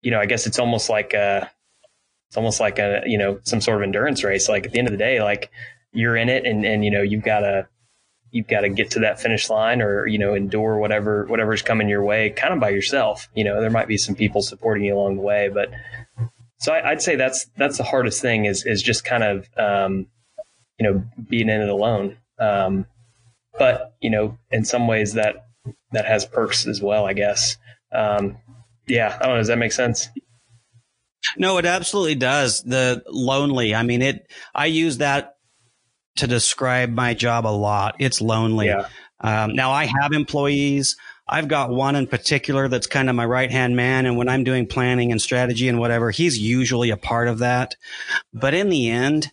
[0.01, 1.51] you know I guess it's almost like a
[2.29, 4.47] it's almost like a you know some sort of endurance race.
[4.47, 5.49] Like at the end of the day like
[5.91, 7.67] you're in it and and you know you've got to
[8.31, 11.89] you've got to get to that finish line or you know endure whatever whatever's coming
[11.89, 13.27] your way kind of by yourself.
[13.33, 15.71] You know there might be some people supporting you along the way but
[16.59, 20.05] so I, would say that's that's the hardest thing is is just kind of um,
[20.77, 22.17] you know being in it alone.
[22.37, 22.85] Um,
[23.57, 25.47] but you know in some ways that
[25.93, 27.57] that has perks as well i guess.
[27.91, 28.37] Um,
[28.87, 30.09] yeah i don't know does that make sense
[31.37, 32.63] no, it absolutely does.
[32.63, 33.75] The lonely.
[33.75, 35.35] I mean, it, I use that
[36.17, 37.95] to describe my job a lot.
[37.99, 38.67] It's lonely.
[38.67, 38.87] Yeah.
[39.21, 40.95] Um, now I have employees.
[41.27, 44.05] I've got one in particular that's kind of my right hand man.
[44.05, 47.75] And when I'm doing planning and strategy and whatever, he's usually a part of that.
[48.33, 49.31] But in the end,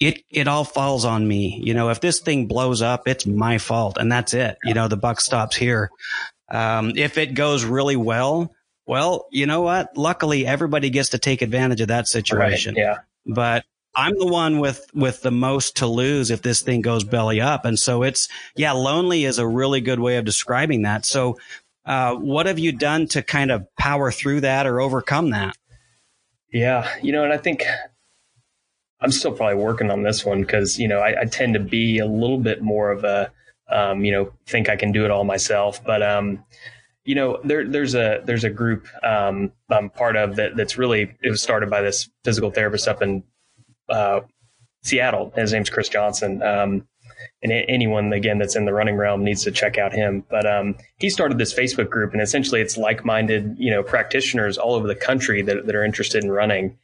[0.00, 1.60] it, it all falls on me.
[1.62, 4.58] You know, if this thing blows up, it's my fault and that's it.
[4.64, 5.90] You know, the buck stops here.
[6.50, 8.52] Um, if it goes really well,
[8.88, 9.94] well, you know what?
[9.98, 12.74] Luckily, everybody gets to take advantage of that situation.
[12.74, 12.98] Right, yeah.
[13.26, 17.38] But I'm the one with with the most to lose if this thing goes belly
[17.38, 21.04] up, and so it's yeah, lonely is a really good way of describing that.
[21.04, 21.36] So,
[21.84, 25.54] uh, what have you done to kind of power through that or overcome that?
[26.50, 27.64] Yeah, you know, and I think
[29.02, 31.98] I'm still probably working on this one because you know I, I, tend to be
[31.98, 33.30] a little bit more of a
[33.68, 36.42] um, you know think I can do it all myself, but um,
[37.08, 41.16] you know there, there's a there's a group um, I'm part of that that's really
[41.22, 43.24] it was started by this physical therapist up in
[43.88, 44.20] uh,
[44.82, 45.32] Seattle.
[45.34, 46.42] His name's Chris Johnson.
[46.42, 46.86] Um,
[47.42, 50.22] and anyone again that's in the running realm needs to check out him.
[50.28, 54.74] But um, he started this Facebook group, and essentially it's like-minded, you know, practitioners all
[54.74, 56.76] over the country that, that are interested in running.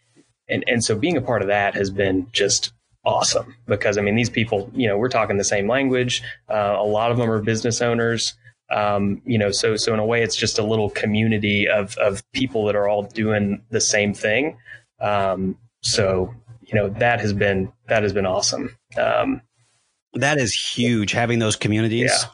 [0.49, 2.73] And and so being a part of that has been just
[3.05, 6.23] awesome because I mean these people, you know, we're talking the same language.
[6.49, 8.35] Uh, a lot of them are business owners.
[8.71, 12.23] Um, you know, so so in a way, it's just a little community of of
[12.33, 14.59] people that are all doing the same thing.
[15.01, 18.77] Um, so you know that has been that has been awesome.
[18.97, 19.43] Um,
[20.15, 22.11] that is huge having those communities.
[22.11, 22.31] Yeah.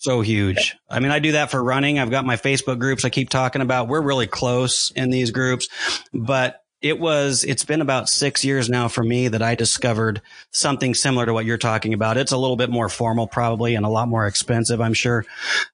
[0.00, 0.76] So huge.
[0.88, 1.98] I mean, I do that for running.
[1.98, 3.88] I've got my Facebook groups I keep talking about.
[3.88, 5.68] We're really close in these groups,
[6.14, 10.94] but it was, it's been about six years now for me that I discovered something
[10.94, 12.16] similar to what you're talking about.
[12.16, 15.24] It's a little bit more formal probably and a lot more expensive, I'm sure.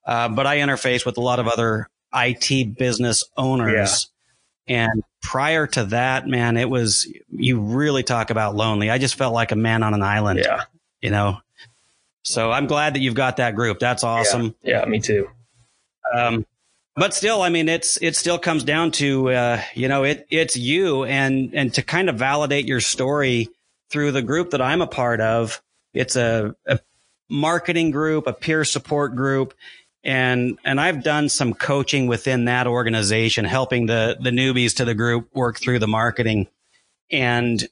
[0.07, 4.11] Uh, but I interface with a lot of other IT business owners
[4.67, 8.91] and prior to that, man, it was, you really talk about lonely.
[8.91, 10.41] I just felt like a man on an island.
[10.43, 10.63] Yeah.
[11.01, 11.39] You know?
[12.23, 13.79] So I'm glad that you've got that group.
[13.79, 14.55] That's awesome.
[14.63, 15.29] Yeah, yeah me too.
[16.15, 16.47] Um,
[16.97, 20.57] but still, I mean, it's, it still comes down to, uh, you know, it, it's
[20.57, 23.49] you and, and to kind of validate your story
[23.91, 25.63] through the group that I'm a part of.
[25.93, 26.81] It's a, a
[27.29, 29.55] marketing group, a peer support group
[30.05, 34.95] and and I've done some coaching within that organization, helping the the newbies to the
[34.95, 36.49] group work through the marketing.
[37.11, 37.67] And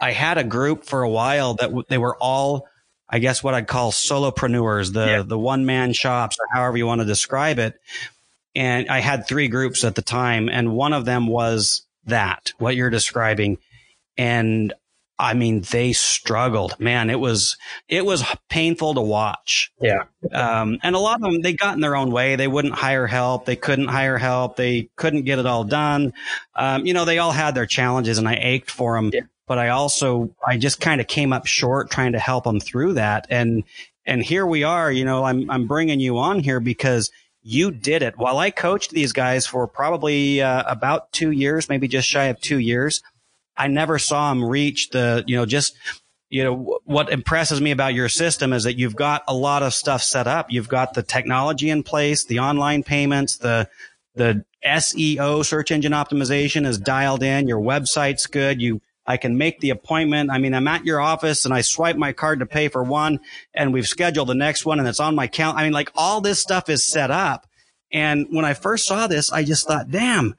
[0.00, 2.66] I had a group for a while that w- they were all,
[3.08, 5.22] I guess, what I'd call solopreneurs, the yeah.
[5.22, 7.78] the one man shops, or however you want to describe it.
[8.54, 12.76] And I had three groups at the time, and one of them was that what
[12.76, 13.58] you're describing.
[14.16, 14.72] And
[15.18, 17.08] I mean, they struggled, man.
[17.08, 17.56] It was,
[17.88, 19.70] it was painful to watch.
[19.80, 20.04] Yeah.
[20.32, 22.34] Um, and a lot of them, they got in their own way.
[22.34, 23.44] They wouldn't hire help.
[23.44, 24.56] They couldn't hire help.
[24.56, 26.14] They couldn't get it all done.
[26.56, 29.20] Um, you know, they all had their challenges and I ached for them, yeah.
[29.46, 32.94] but I also, I just kind of came up short trying to help them through
[32.94, 33.28] that.
[33.30, 33.62] And,
[34.04, 37.12] and here we are, you know, I'm, I'm bringing you on here because
[37.44, 41.86] you did it while I coached these guys for probably, uh, about two years, maybe
[41.86, 43.02] just shy of two years.
[43.56, 45.76] I never saw them reach the, you know, just,
[46.30, 49.74] you know, what impresses me about your system is that you've got a lot of
[49.74, 50.50] stuff set up.
[50.50, 53.68] You've got the technology in place, the online payments, the,
[54.14, 57.46] the SEO search engine optimization is dialed in.
[57.46, 58.60] Your website's good.
[58.60, 60.30] You, I can make the appointment.
[60.30, 63.20] I mean, I'm at your office and I swipe my card to pay for one
[63.52, 65.58] and we've scheduled the next one and it's on my count.
[65.58, 67.46] I mean, like all this stuff is set up.
[67.92, 70.34] And when I first saw this, I just thought, damn,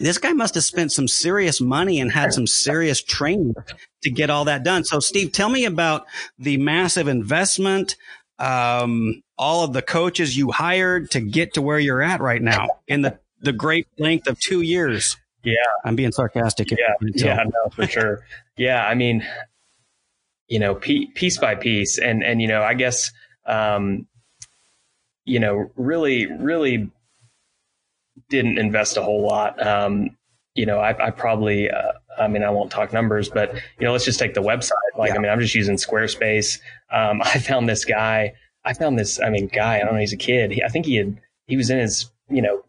[0.00, 3.54] this guy must have spent some serious money and had some serious training
[4.02, 4.84] to get all that done.
[4.84, 6.06] So, Steve, tell me about
[6.38, 7.96] the massive investment,
[8.38, 12.68] um, all of the coaches you hired to get to where you're at right now
[12.88, 15.16] in the, the great length of two years.
[15.44, 15.54] Yeah.
[15.84, 16.70] I'm being sarcastic.
[16.70, 16.76] Yeah.
[17.00, 17.44] Yeah.
[17.44, 18.24] No, for sure.
[18.56, 18.84] Yeah.
[18.84, 19.26] I mean,
[20.48, 21.98] you know, piece by piece.
[21.98, 23.12] And, and, you know, I guess,
[23.46, 24.06] um,
[25.24, 26.90] you know, really, really
[28.28, 29.64] didn't invest a whole lot.
[29.64, 30.16] Um,
[30.54, 33.92] you know, I, I probably, uh, I mean, I won't talk numbers, but you know,
[33.92, 34.70] let's just take the website.
[34.96, 35.16] Like, yeah.
[35.16, 36.60] I mean, I'm just using Squarespace.
[36.92, 38.34] Um, I found this guy.
[38.64, 39.20] I found this.
[39.20, 39.76] I mean, guy.
[39.76, 40.00] I don't know.
[40.00, 40.52] He's a kid.
[40.52, 41.20] He, I think he had.
[41.46, 42.64] He was in his, you know,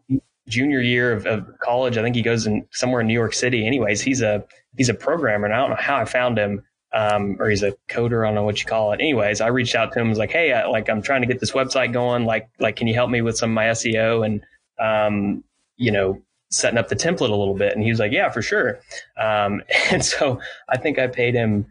[0.48, 1.98] junior year of, of, college.
[1.98, 3.66] I think he goes in somewhere in New York City.
[3.66, 4.44] Anyways, he's a
[4.76, 6.62] he's a programmer, and I don't know how I found him.
[6.92, 8.24] Um, or he's a coder.
[8.24, 9.00] I don't know what you call it.
[9.00, 10.08] Anyways, I reached out to him.
[10.08, 12.24] Was like, hey, I, like I'm trying to get this website going.
[12.24, 14.24] Like, like, can you help me with some of my SEO?
[14.24, 14.42] And
[14.78, 15.44] um,
[15.76, 17.74] you know, setting up the template a little bit.
[17.74, 18.80] And he was like, yeah, for sure.
[19.16, 21.66] Um, and so I think I paid him,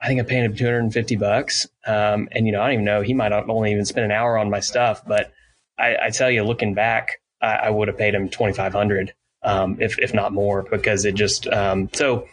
[0.00, 1.66] I think I paid him 250 bucks.
[1.86, 4.12] Um, and you know, I don't even know, he might have only even spent an
[4.12, 5.32] hour on my stuff, but
[5.78, 9.98] I, I tell you, looking back, I, I would have paid him 2,500, um, if,
[9.98, 12.26] if not more, because it just, um, so,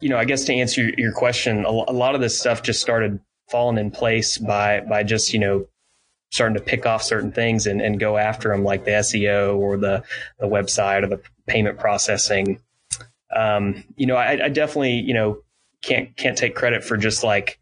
[0.00, 2.80] you know, I guess to answer your, question, a, a lot of this stuff just
[2.80, 5.66] started falling in place by, by just, you know,
[6.30, 9.76] starting to pick off certain things and, and go after them, like the SEO or
[9.76, 10.02] the
[10.38, 12.60] the website or the payment processing.
[13.34, 15.38] Um, you know, I, I definitely you know
[15.82, 17.58] can't can't take credit for just like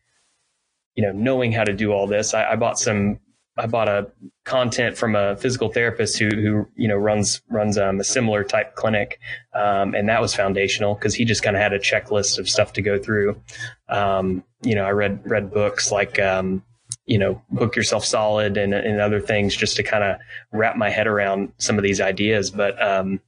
[0.95, 2.35] you know knowing how to do all this.
[2.35, 3.21] I, I bought some
[3.57, 4.11] I bought a
[4.45, 8.75] content from a physical therapist who, who you know runs runs um, a similar type
[8.75, 9.21] clinic,
[9.55, 12.73] um, and that was foundational because he just kind of had a checklist of stuff
[12.75, 13.41] to go through.
[13.89, 16.65] Um, you know, I read read books like um,
[17.07, 20.17] you know book yourself solid and, and other things just to kind of
[20.53, 22.51] wrap my head around some of these ideas.
[22.51, 23.21] But um,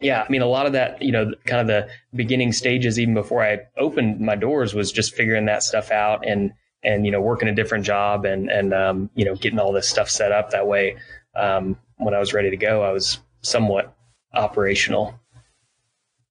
[0.00, 3.14] yeah, I mean, a lot of that, you know, kind of the beginning stages, even
[3.14, 6.52] before I opened my doors, was just figuring that stuff out and
[6.84, 9.88] and you know working a different job and and um, you know getting all this
[9.88, 10.96] stuff set up that way
[11.34, 13.94] um, when I was ready to go I was somewhat
[14.34, 15.18] operational.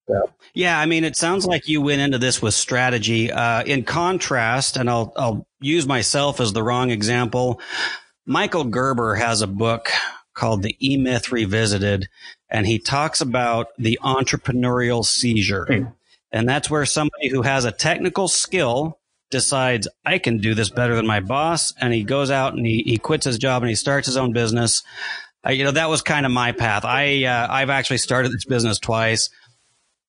[0.07, 0.29] So.
[0.53, 3.31] Yeah, I mean, it sounds like you went into this with strategy.
[3.31, 7.61] Uh, in contrast, and I'll I'll use myself as the wrong example.
[8.25, 9.89] Michael Gerber has a book
[10.33, 12.09] called The E Myth Revisited,
[12.49, 15.65] and he talks about the entrepreneurial seizure.
[15.65, 15.83] Hmm.
[16.31, 18.99] And that's where somebody who has a technical skill
[19.31, 22.83] decides I can do this better than my boss, and he goes out and he,
[22.85, 24.83] he quits his job and he starts his own business.
[25.45, 26.85] Uh, you know, that was kind of my path.
[26.85, 29.29] I uh, I've actually started this business twice.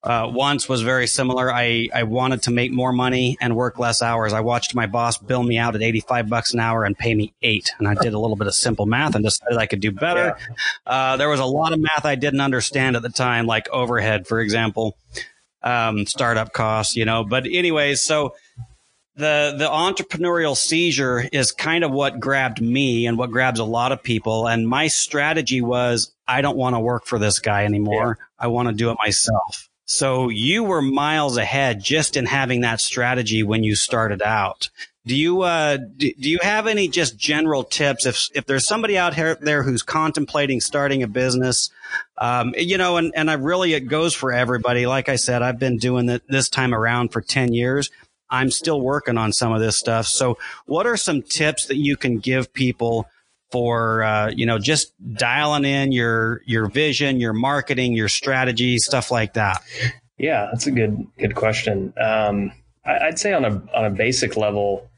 [0.04, 1.52] Uh, once was very similar.
[1.52, 4.32] I, I wanted to make more money and work less hours.
[4.32, 7.32] I watched my boss bill me out at 85 bucks an hour and pay me
[7.40, 7.70] eight.
[7.78, 10.36] And I did a little bit of simple math and decided I could do better.
[10.36, 10.54] Yeah.
[10.84, 14.26] Uh, there was a lot of math I didn't understand at the time, like overhead,
[14.26, 14.96] for example,
[15.62, 18.34] um, startup costs, you know, but anyways, so
[19.14, 23.92] the the entrepreneurial seizure is kind of what grabbed me and what grabs a lot
[23.92, 28.18] of people and my strategy was I don't want to work for this guy anymore.
[28.18, 28.24] Yeah.
[28.38, 29.68] I want to do it myself.
[29.84, 34.70] So you were miles ahead just in having that strategy when you started out.
[35.04, 38.96] Do you uh, do, do you have any just general tips if if there's somebody
[38.96, 41.70] out here there who's contemplating starting a business,
[42.18, 44.86] um, you know, and and I really it goes for everybody.
[44.86, 47.90] Like I said, I've been doing it this time around for ten years.
[48.32, 50.06] I'm still working on some of this stuff.
[50.06, 53.06] So, what are some tips that you can give people
[53.52, 59.10] for uh, you know just dialing in your your vision, your marketing, your strategy, stuff
[59.10, 59.62] like that?
[60.16, 61.92] Yeah, that's a good good question.
[62.00, 62.52] Um,
[62.84, 64.90] I, would say on a on a basic level,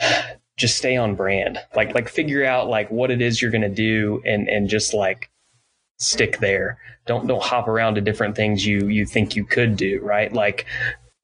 [0.56, 1.58] just stay on brand.
[1.76, 4.94] Like like figure out like what it is you're going to do, and and just
[4.94, 5.30] like
[5.98, 6.78] stick there.
[7.06, 10.00] Don't don't hop around to different things you you think you could do.
[10.02, 10.64] Right, like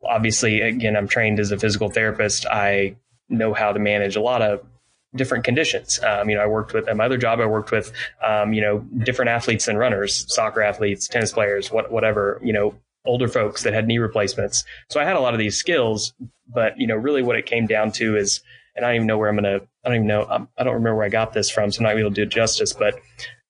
[0.05, 2.47] obviously, again, I'm trained as a physical therapist.
[2.47, 2.97] I
[3.29, 4.65] know how to manage a lot of
[5.15, 6.01] different conditions.
[6.03, 7.41] Um, you know, I worked with at my other job.
[7.41, 11.91] I worked with, um, you know, different athletes and runners, soccer athletes, tennis players, what,
[11.91, 12.41] whatever.
[12.43, 14.65] You know, older folks that had knee replacements.
[14.91, 16.13] So I had a lot of these skills,
[16.47, 18.43] but you know, really what it came down to is,
[18.77, 19.61] and I don't even know where I'm gonna.
[19.85, 20.27] I don't even know.
[20.29, 22.29] Um, I don't remember where I got this from, so I'm not to do it
[22.29, 22.73] justice.
[22.73, 23.01] But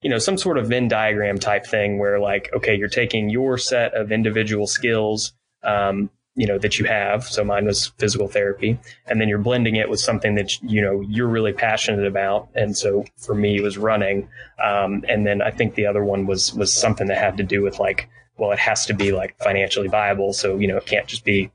[0.01, 3.59] you know, some sort of Venn diagram type thing where like, okay, you're taking your
[3.59, 5.33] set of individual skills.
[5.63, 7.25] Um, you know that you have.
[7.25, 8.79] So mine was physical therapy.
[9.09, 12.49] And then you're blending it with something that you know you're really passionate about.
[12.55, 14.29] And so for me it was running.
[14.63, 17.63] Um, and then i think the other one was was something that had to do
[17.63, 20.33] with like well it has to be like financially viable.
[20.33, 21.51] So you know it can't just be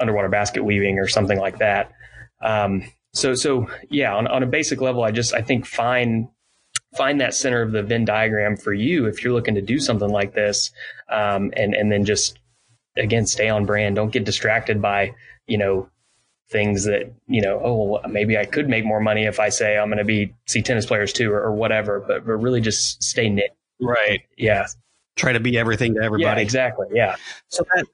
[0.00, 1.92] underwater basket weaving or something like that.
[2.42, 6.26] Um, so so yeah on, on a basic level i just i think find
[6.96, 10.10] find that center of the venn diagram for you if you're looking to do something
[10.10, 10.72] like this
[11.08, 12.38] um, and and then just
[12.96, 13.96] again, stay on brand.
[13.96, 15.14] Don't get distracted by,
[15.46, 15.88] you know,
[16.50, 19.88] things that, you know, oh, maybe I could make more money if I say I'm
[19.88, 23.28] going to be see tennis players too or, or whatever, but, but really just stay
[23.28, 23.56] knit.
[23.80, 24.22] Right.
[24.36, 24.66] Yeah.
[25.16, 26.40] Try to be everything to everybody.
[26.40, 26.86] Yeah, exactly.
[26.92, 27.16] Yeah.
[27.48, 27.86] So that,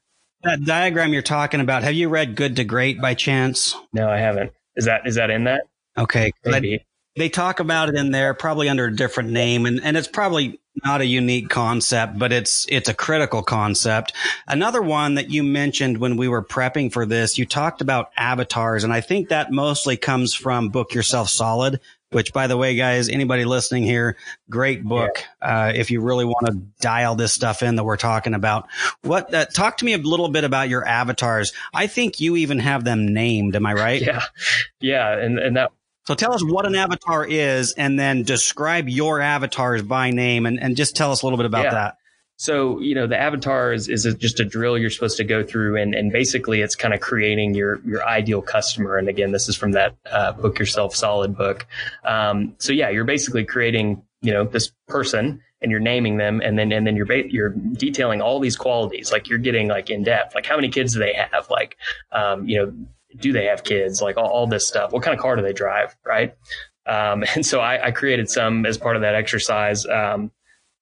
[0.43, 3.75] that diagram you're talking about, have you read Good to Great by chance?
[3.93, 4.53] No, I haven't.
[4.77, 5.63] Is that, is that in that?
[5.97, 6.33] Okay.
[6.45, 6.85] Maybe.
[7.17, 10.60] They talk about it in there, probably under a different name, and, and it's probably
[10.85, 14.13] not a unique concept, but it's it's a critical concept.
[14.47, 18.85] Another one that you mentioned when we were prepping for this, you talked about avatars,
[18.85, 23.09] and I think that mostly comes from Book Yourself Solid, which by the way, guys,
[23.09, 24.17] anybody listening here,
[24.49, 25.25] great book.
[25.43, 25.67] Yeah.
[25.69, 28.69] Uh, if you really want to dial this stuff in that we're talking about,
[29.03, 31.53] what, uh, talk to me a little bit about your avatars.
[31.73, 33.55] I think you even have them named.
[33.55, 34.03] Am I right?
[34.03, 34.23] Yeah.
[34.81, 35.17] Yeah.
[35.17, 35.73] And, and that,
[36.11, 40.59] so tell us what an avatar is and then describe your avatars by name and,
[40.59, 41.71] and just tell us a little bit about yeah.
[41.71, 41.99] that.
[42.35, 45.77] So, you know, the avatar is, is just a drill you're supposed to go through.
[45.81, 48.97] And, and basically it's kind of creating your, your ideal customer.
[48.97, 51.65] And again, this is from that uh, book yourself solid book.
[52.03, 56.59] Um, so yeah, you're basically creating, you know, this person and you're naming them and
[56.59, 59.13] then, and then you're, ba- you're detailing all these qualities.
[59.13, 61.49] Like you're getting like in depth, like how many kids do they have?
[61.49, 61.77] Like,
[62.11, 62.73] um, you know,
[63.19, 64.01] do they have kids?
[64.01, 64.93] Like all, all, this stuff.
[64.93, 65.97] What kind of car do they drive?
[66.05, 66.37] Right.
[66.87, 69.87] Um, and so I, I, created some as part of that exercise.
[69.87, 70.31] Um,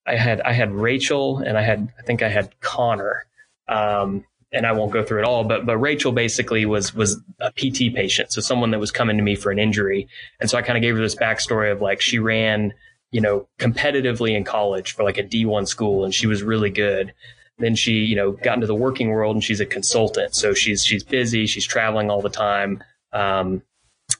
[0.07, 3.27] I had I had Rachel and I had I think I had Connor.
[3.69, 7.51] Um, and I won't go through it all, but but Rachel basically was was a
[7.53, 10.09] PT patient, so someone that was coming to me for an injury,
[10.41, 12.73] and so I kind of gave her this backstory of like she ran,
[13.11, 17.13] you know, competitively in college for like a D1 school, and she was really good.
[17.59, 20.85] Then she, you know, got into the working world, and she's a consultant, so she's
[20.85, 22.83] she's busy, she's traveling all the time.
[23.13, 23.63] Um,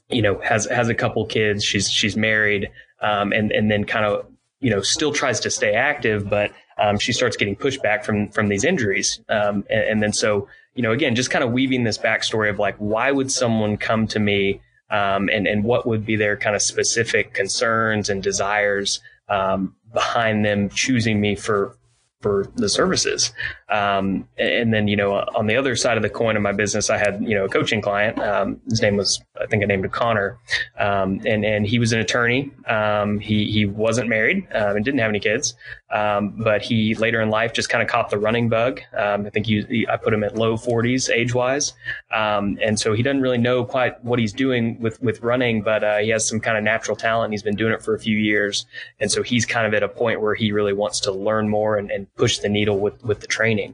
[0.09, 2.69] you know, has has a couple kids, she's she's married,
[3.01, 4.25] um, and and then kind of
[4.59, 8.49] you know still tries to stay active, but um, she starts getting pushback from from
[8.49, 11.97] these injuries, um, and, and, then so you know again just kind of weaving this
[11.97, 16.15] backstory of like why would someone come to me, um, and and what would be
[16.15, 21.77] their kind of specific concerns and desires um, behind them choosing me for
[22.21, 23.31] for the services.
[23.69, 26.89] Um, and then, you know, on the other side of the coin of my business,
[26.89, 28.19] I had, you know, a coaching client.
[28.19, 30.37] Um, his name was, I think I named him Connor.
[30.77, 32.51] Um, and, and he was an attorney.
[32.67, 35.55] Um, he, he wasn't married um, and didn't have any kids.
[35.91, 38.81] Um, but he later in life just kind of caught the running bug.
[38.95, 41.73] Um, I think he, he, I put him at low 40s age wise.
[42.13, 45.83] Um, and so he doesn't really know quite what he's doing with, with running, but
[45.83, 47.33] uh, he has some kind of natural talent.
[47.33, 48.65] He's been doing it for a few years.
[48.99, 51.75] And so he's kind of at a point where he really wants to learn more
[51.75, 53.73] and, and push the needle with, with the training.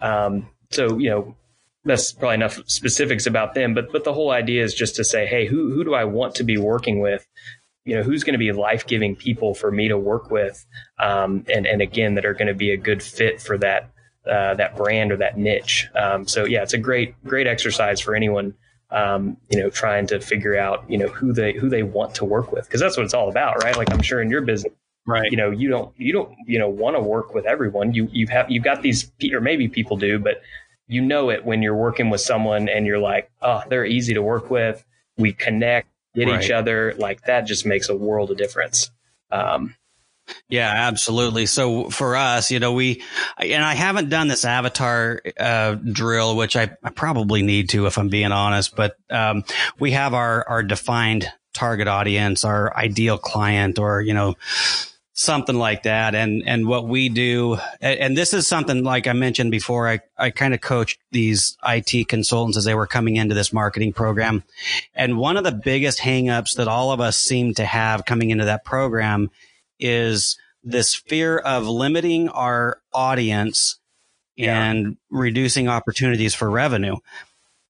[0.00, 1.34] Um, so, you know,
[1.84, 5.26] that's probably enough specifics about them, but, but the whole idea is just to say,
[5.26, 7.26] Hey, who, who do I want to be working with?
[7.84, 10.64] You know who's going to be life-giving people for me to work with
[10.98, 13.90] um, and and again that are going to be a good fit for that
[14.30, 15.88] uh, that brand or that niche.
[15.94, 18.54] Um, so yeah it's a great great exercise for anyone
[18.90, 22.24] um, you know trying to figure out you know who they who they want to
[22.24, 23.76] work with because that's what it's all about right?
[23.76, 24.74] Like i'm sure in your business
[25.06, 25.30] right.
[25.30, 27.94] you know you don't you don't you know want to work with everyone.
[27.94, 30.42] You you have you've got these or maybe people do but
[30.86, 34.22] you know it when you're working with someone and you're like oh they're easy to
[34.22, 34.84] work with.
[35.16, 36.42] We connect get right.
[36.42, 38.90] each other like that just makes a world of difference
[39.30, 39.74] um,
[40.48, 41.46] yeah, absolutely.
[41.46, 43.02] So for us, you know, we,
[43.38, 47.98] and I haven't done this avatar, uh, drill, which I, I, probably need to if
[47.98, 49.44] I'm being honest, but, um,
[49.78, 54.34] we have our, our defined target audience, our ideal client or, you know,
[55.20, 56.14] something like that.
[56.14, 60.30] And, and what we do, and this is something like I mentioned before, I, I
[60.30, 64.42] kind of coached these IT consultants as they were coming into this marketing program.
[64.94, 68.46] And one of the biggest hangups that all of us seem to have coming into
[68.46, 69.30] that program
[69.78, 73.78] is this fear of limiting our audience
[74.36, 74.70] yeah.
[74.70, 76.96] and reducing opportunities for revenue.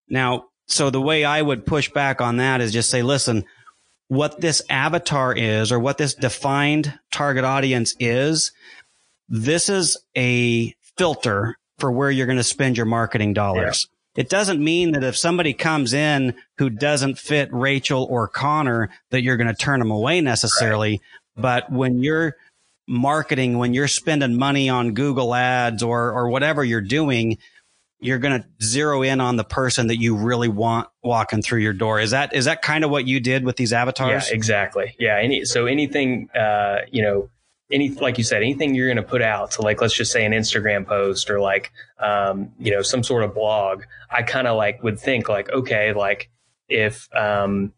[0.08, 3.44] Now, so the way I would push back on that is just say, listen,
[4.10, 8.50] what this avatar is or what this defined target audience is,
[9.28, 13.86] this is a filter for where you're going to spend your marketing dollars.
[14.16, 14.22] Yeah.
[14.22, 19.22] It doesn't mean that if somebody comes in who doesn't fit Rachel or Connor, that
[19.22, 20.90] you're going to turn them away necessarily.
[21.36, 21.42] Right.
[21.42, 22.34] But when you're
[22.88, 27.38] marketing, when you're spending money on Google ads or, or whatever you're doing,
[28.00, 31.74] you're going to zero in on the person that you really want walking through your
[31.74, 32.00] door.
[32.00, 34.28] Is that is that kind of what you did with these avatars?
[34.28, 34.96] Yeah, exactly.
[34.98, 35.18] Yeah.
[35.18, 37.28] Any so anything uh, you know,
[37.70, 39.52] any like you said, anything you're going to put out.
[39.52, 43.22] So like let's just say an Instagram post or like um, you know some sort
[43.22, 43.84] of blog.
[44.10, 46.30] I kind of like would think like okay, like
[46.68, 47.72] if um,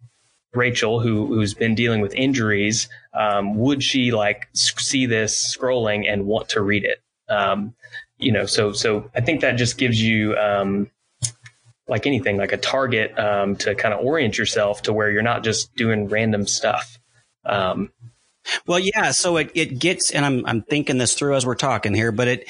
[0.54, 6.26] Rachel, who who's been dealing with injuries, um, would she like see this scrolling and
[6.26, 7.02] want to read it?
[7.28, 7.74] Um,
[8.22, 10.90] you know, so so I think that just gives you um,
[11.88, 15.44] like anything, like a target um, to kind of orient yourself to where you're not
[15.44, 16.98] just doing random stuff.
[17.44, 17.92] Um,
[18.66, 19.10] well, yeah.
[19.10, 22.28] So it it gets, and I'm I'm thinking this through as we're talking here, but
[22.28, 22.48] it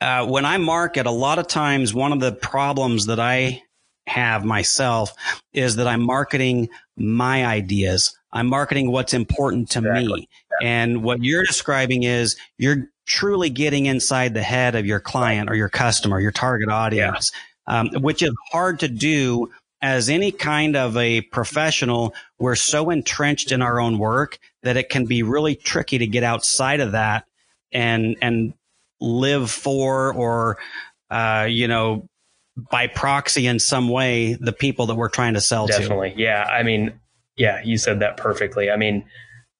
[0.00, 3.62] uh, when I market, a lot of times one of the problems that I
[4.06, 5.14] have myself
[5.52, 8.16] is that I'm marketing my ideas.
[8.32, 10.20] I'm marketing what's important to exactly.
[10.20, 10.28] me.
[10.60, 10.68] Yeah.
[10.68, 15.54] And what you're describing is you're truly getting inside the head of your client or
[15.54, 17.32] your customer, your target audience,
[17.68, 17.80] yeah.
[17.80, 19.50] um, which is hard to do
[19.82, 22.14] as any kind of a professional.
[22.38, 26.22] We're so entrenched in our own work that it can be really tricky to get
[26.22, 27.26] outside of that
[27.72, 28.54] and, and
[29.00, 30.58] live for or,
[31.10, 32.08] uh, you know,
[32.70, 36.10] by proxy in some way, the people that we're trying to sell Definitely.
[36.10, 36.16] to.
[36.16, 36.22] Definitely.
[36.22, 36.44] Yeah.
[36.44, 37.00] I mean,
[37.36, 38.70] yeah, you said that perfectly.
[38.70, 39.04] I mean,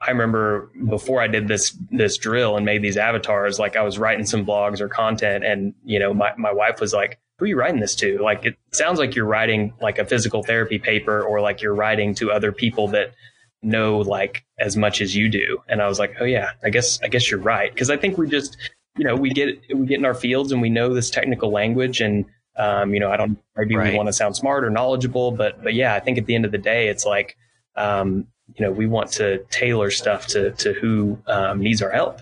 [0.07, 3.99] I remember before I did this this drill and made these avatars, like I was
[3.99, 7.49] writing some blogs or content, and you know, my my wife was like, "Who are
[7.49, 11.23] you writing this to?" Like, it sounds like you're writing like a physical therapy paper,
[11.23, 13.15] or like you're writing to other people that
[13.63, 15.63] know like as much as you do.
[15.69, 18.19] And I was like, "Oh yeah, I guess I guess you're right," because I think
[18.19, 18.57] we just,
[18.99, 22.01] you know, we get we get in our fields and we know this technical language
[22.01, 22.27] and.
[22.57, 23.91] Um, you know, I don't maybe right.
[23.91, 26.45] we want to sound smart or knowledgeable, but but yeah, I think at the end
[26.45, 27.37] of the day, it's like
[27.75, 32.21] um, you know, we want to tailor stuff to to who um, needs our help.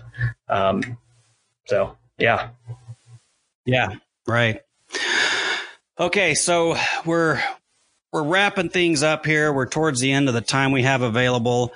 [0.49, 0.97] Um,
[1.67, 2.49] so yeah,
[3.65, 3.95] yeah,
[4.27, 4.61] right.
[5.99, 7.41] Okay, so we're
[8.11, 9.51] we're wrapping things up here.
[9.51, 11.73] We're towards the end of the time we have available.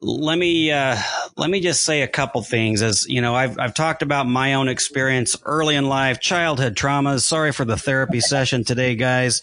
[0.00, 0.96] Let me uh,
[1.36, 2.82] let me just say a couple things.
[2.82, 7.22] As you know, I've I've talked about my own experience early in life, childhood traumas.
[7.22, 9.42] Sorry for the therapy session today, guys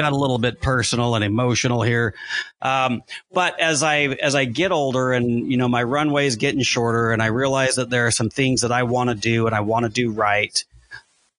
[0.00, 2.14] got a little bit personal and emotional here.
[2.62, 6.62] Um, but as I as I get older and you know my runway is getting
[6.62, 9.54] shorter, and I realize that there are some things that I want to do and
[9.54, 10.64] I want to do right.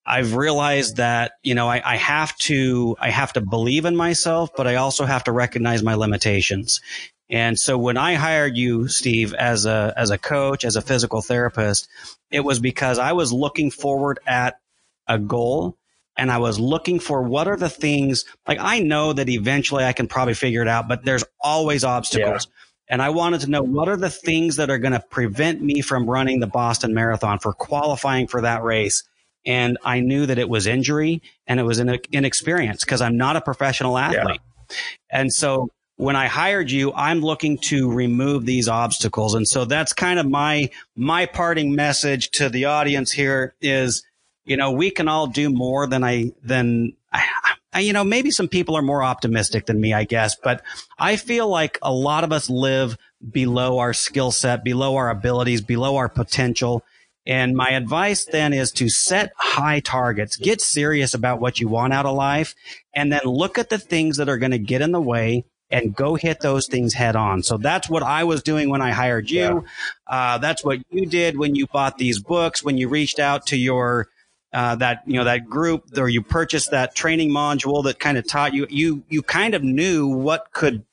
[0.05, 4.51] I've realized that you know I, I have to I have to believe in myself,
[4.55, 6.82] but I also have to recognize my limitations.
[7.30, 11.22] And so when I hired you, Steve, as a as a coach, as a physical
[11.22, 11.88] therapist,
[12.30, 14.59] it was because I was looking forward at
[15.07, 15.78] a goal
[16.18, 19.93] and I was looking for what are the things like I know that eventually I
[19.93, 22.47] can probably figure it out, but there's always obstacles.
[22.47, 22.57] Yeah.
[22.89, 25.80] And I wanted to know what are the things that are going to prevent me
[25.80, 29.03] from running the Boston Marathon for qualifying for that race.
[29.45, 33.41] And I knew that it was injury and it was inexperience because I'm not a
[33.41, 34.41] professional athlete.
[34.70, 34.76] Yeah.
[35.09, 39.36] And so when I hired you, I'm looking to remove these obstacles.
[39.36, 44.03] And so that's kind of my, my parting message to the audience here is
[44.52, 48.49] you know, we can all do more than I, than I, you know, maybe some
[48.49, 50.62] people are more optimistic than me, I guess, but
[50.99, 52.97] I feel like a lot of us live
[53.32, 56.84] below our skill set, below our abilities, below our potential.
[57.26, 61.93] And my advice then is to set high targets, get serious about what you want
[61.93, 62.54] out of life,
[62.93, 65.95] and then look at the things that are going to get in the way and
[65.95, 67.41] go hit those things head on.
[67.41, 69.39] So that's what I was doing when I hired you.
[69.39, 69.62] Yeah.
[70.06, 73.58] Uh, that's what you did when you bought these books, when you reached out to
[73.58, 74.10] your
[74.54, 78.28] uh, that you know that group or you purchased that training module that kind of
[78.28, 80.84] taught you you you kind of knew what could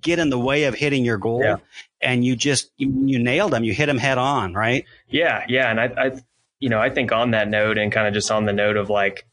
[0.00, 1.42] get in the way of hitting your goal.
[1.42, 1.56] Yeah.
[2.00, 4.84] and you just you, you, nailed them you hit them head on right?
[5.08, 5.70] Yeah yeah.
[5.70, 6.20] And I, I
[6.60, 8.90] you know i think on that note and kind of just on the note of
[8.90, 9.26] like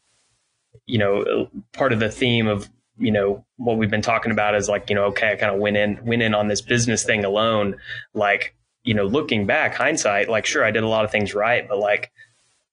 [0.86, 2.68] you know part of the theme of
[2.98, 5.60] you know what we've been talking about is like you know okay i kind of
[5.60, 7.76] went in went in on this business thing alone.
[8.14, 11.68] Like you know looking back hindsight like sure i did a lot of things right
[11.68, 12.12] but like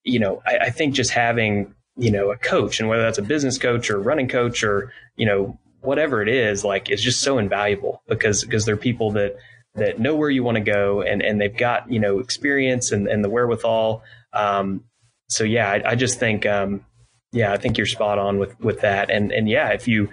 [0.04, 3.24] you know, I, I think just having, you know, a coach and whether that's a
[3.24, 7.38] business coach or running coach or, you know, whatever it is, like it's just so
[7.38, 9.36] invaluable because, because they're people that,
[9.76, 13.08] that know where you want to go and, and they've got, you know, experience and,
[13.08, 14.04] and the wherewithal.
[14.34, 14.84] Um,
[15.30, 16.86] so yeah, I, I just think, um,
[17.32, 19.10] yeah, I think you're spot on with, with that.
[19.10, 20.10] And, and yeah, if you,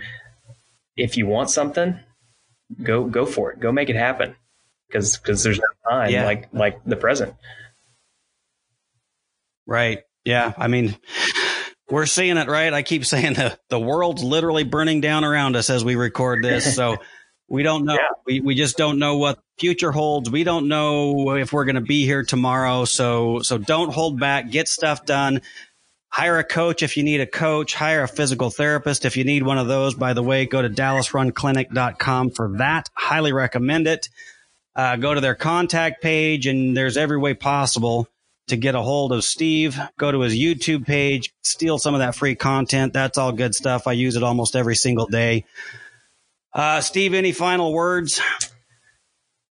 [0.97, 1.99] if you want something,
[2.83, 4.35] go, go for it, go make it happen.
[4.93, 6.25] Cause, cause there's no time yeah.
[6.25, 7.35] like, like the present.
[9.71, 10.01] Right.
[10.25, 10.53] Yeah.
[10.59, 10.97] I mean,
[11.89, 12.75] we're seeing it, right?
[12.75, 16.75] I keep saying the, the world's literally burning down around us as we record this.
[16.75, 16.97] So
[17.49, 17.95] we don't know.
[17.95, 18.09] Yeah.
[18.27, 20.29] We, we just don't know what future holds.
[20.29, 22.85] We don't know if we're going to be here tomorrow.
[22.85, 24.51] So, so don't hold back.
[24.51, 25.41] Get stuff done.
[26.09, 27.73] Hire a coach if you need a coach.
[27.73, 29.95] Hire a physical therapist if you need one of those.
[29.95, 32.89] By the way, go to dallasrunclinic.com for that.
[32.95, 34.09] Highly recommend it.
[34.75, 38.09] Uh, go to their contact page and there's every way possible
[38.51, 42.15] to get a hold of Steve, go to his YouTube page, steal some of that
[42.15, 42.93] free content.
[42.93, 43.87] That's all good stuff.
[43.87, 45.45] I use it almost every single day.
[46.53, 48.21] Uh, Steve, any final words?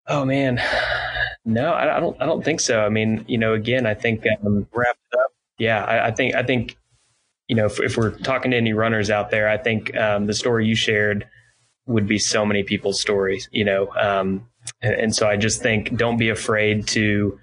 [0.08, 0.62] Oh man,
[1.46, 2.22] no, I, I, don't.
[2.22, 2.84] I don't think so.
[2.84, 5.32] I mean, you know, again, I think um, wrap it up.
[5.58, 6.36] Yeah, I, I, think.
[6.36, 6.78] I think,
[7.48, 10.34] you know, if, if, we're talking to any runners out there, I think um, the
[10.34, 11.28] story you shared
[11.86, 13.48] would be so many people's stories.
[13.52, 14.50] You know, um,
[14.82, 17.40] and, and so I just think don't be afraid to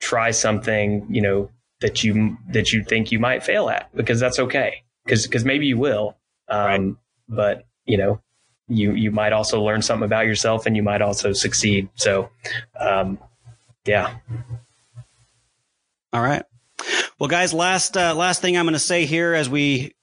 [0.00, 4.38] try something, you know, that you that you think you might fail at because that's
[4.38, 4.82] okay.
[5.04, 6.16] Because because maybe you will,
[6.48, 6.94] um, right.
[7.28, 8.20] but you know,
[8.68, 11.88] you you might also learn something about yourself and you might also succeed.
[11.94, 12.30] So,
[12.78, 13.18] um,
[13.84, 14.16] yeah.
[16.12, 16.44] All right.
[17.18, 19.94] Well, guys, last uh, last thing I'm going to say here, as we,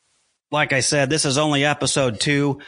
[0.51, 2.59] like I said, this is only episode two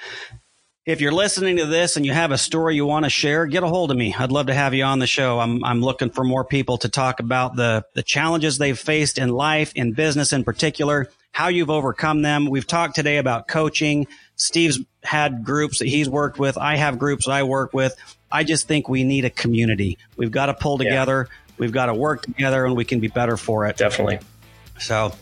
[0.85, 3.63] if you're listening to this and you have a story you want to share, get
[3.63, 4.13] a hold of me.
[4.17, 5.39] I'd love to have you on the show.
[5.39, 9.29] I'm, I'm looking for more people to talk about the, the challenges they've faced in
[9.29, 12.45] life, in business in particular, how you've overcome them.
[12.47, 14.05] We've talked today about coaching.
[14.35, 16.55] Steve's had groups that he's worked with.
[16.55, 17.95] I have groups I work with.
[18.31, 19.97] I just think we need a community.
[20.17, 21.27] We've got to pull together.
[21.29, 21.53] Yeah.
[21.57, 23.77] We've got to work together and we can be better for it.
[23.77, 24.19] Definitely.
[24.77, 25.13] So,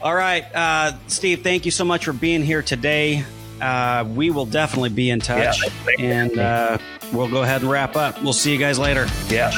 [0.00, 0.44] all right.
[0.54, 3.24] Uh, Steve, thank you so much for being here today
[3.62, 5.56] uh, we will definitely be in touch.
[5.98, 6.78] Yeah, and uh,
[7.12, 8.22] we'll go ahead and wrap up.
[8.22, 9.06] We'll see you guys later.
[9.28, 9.52] Yeah.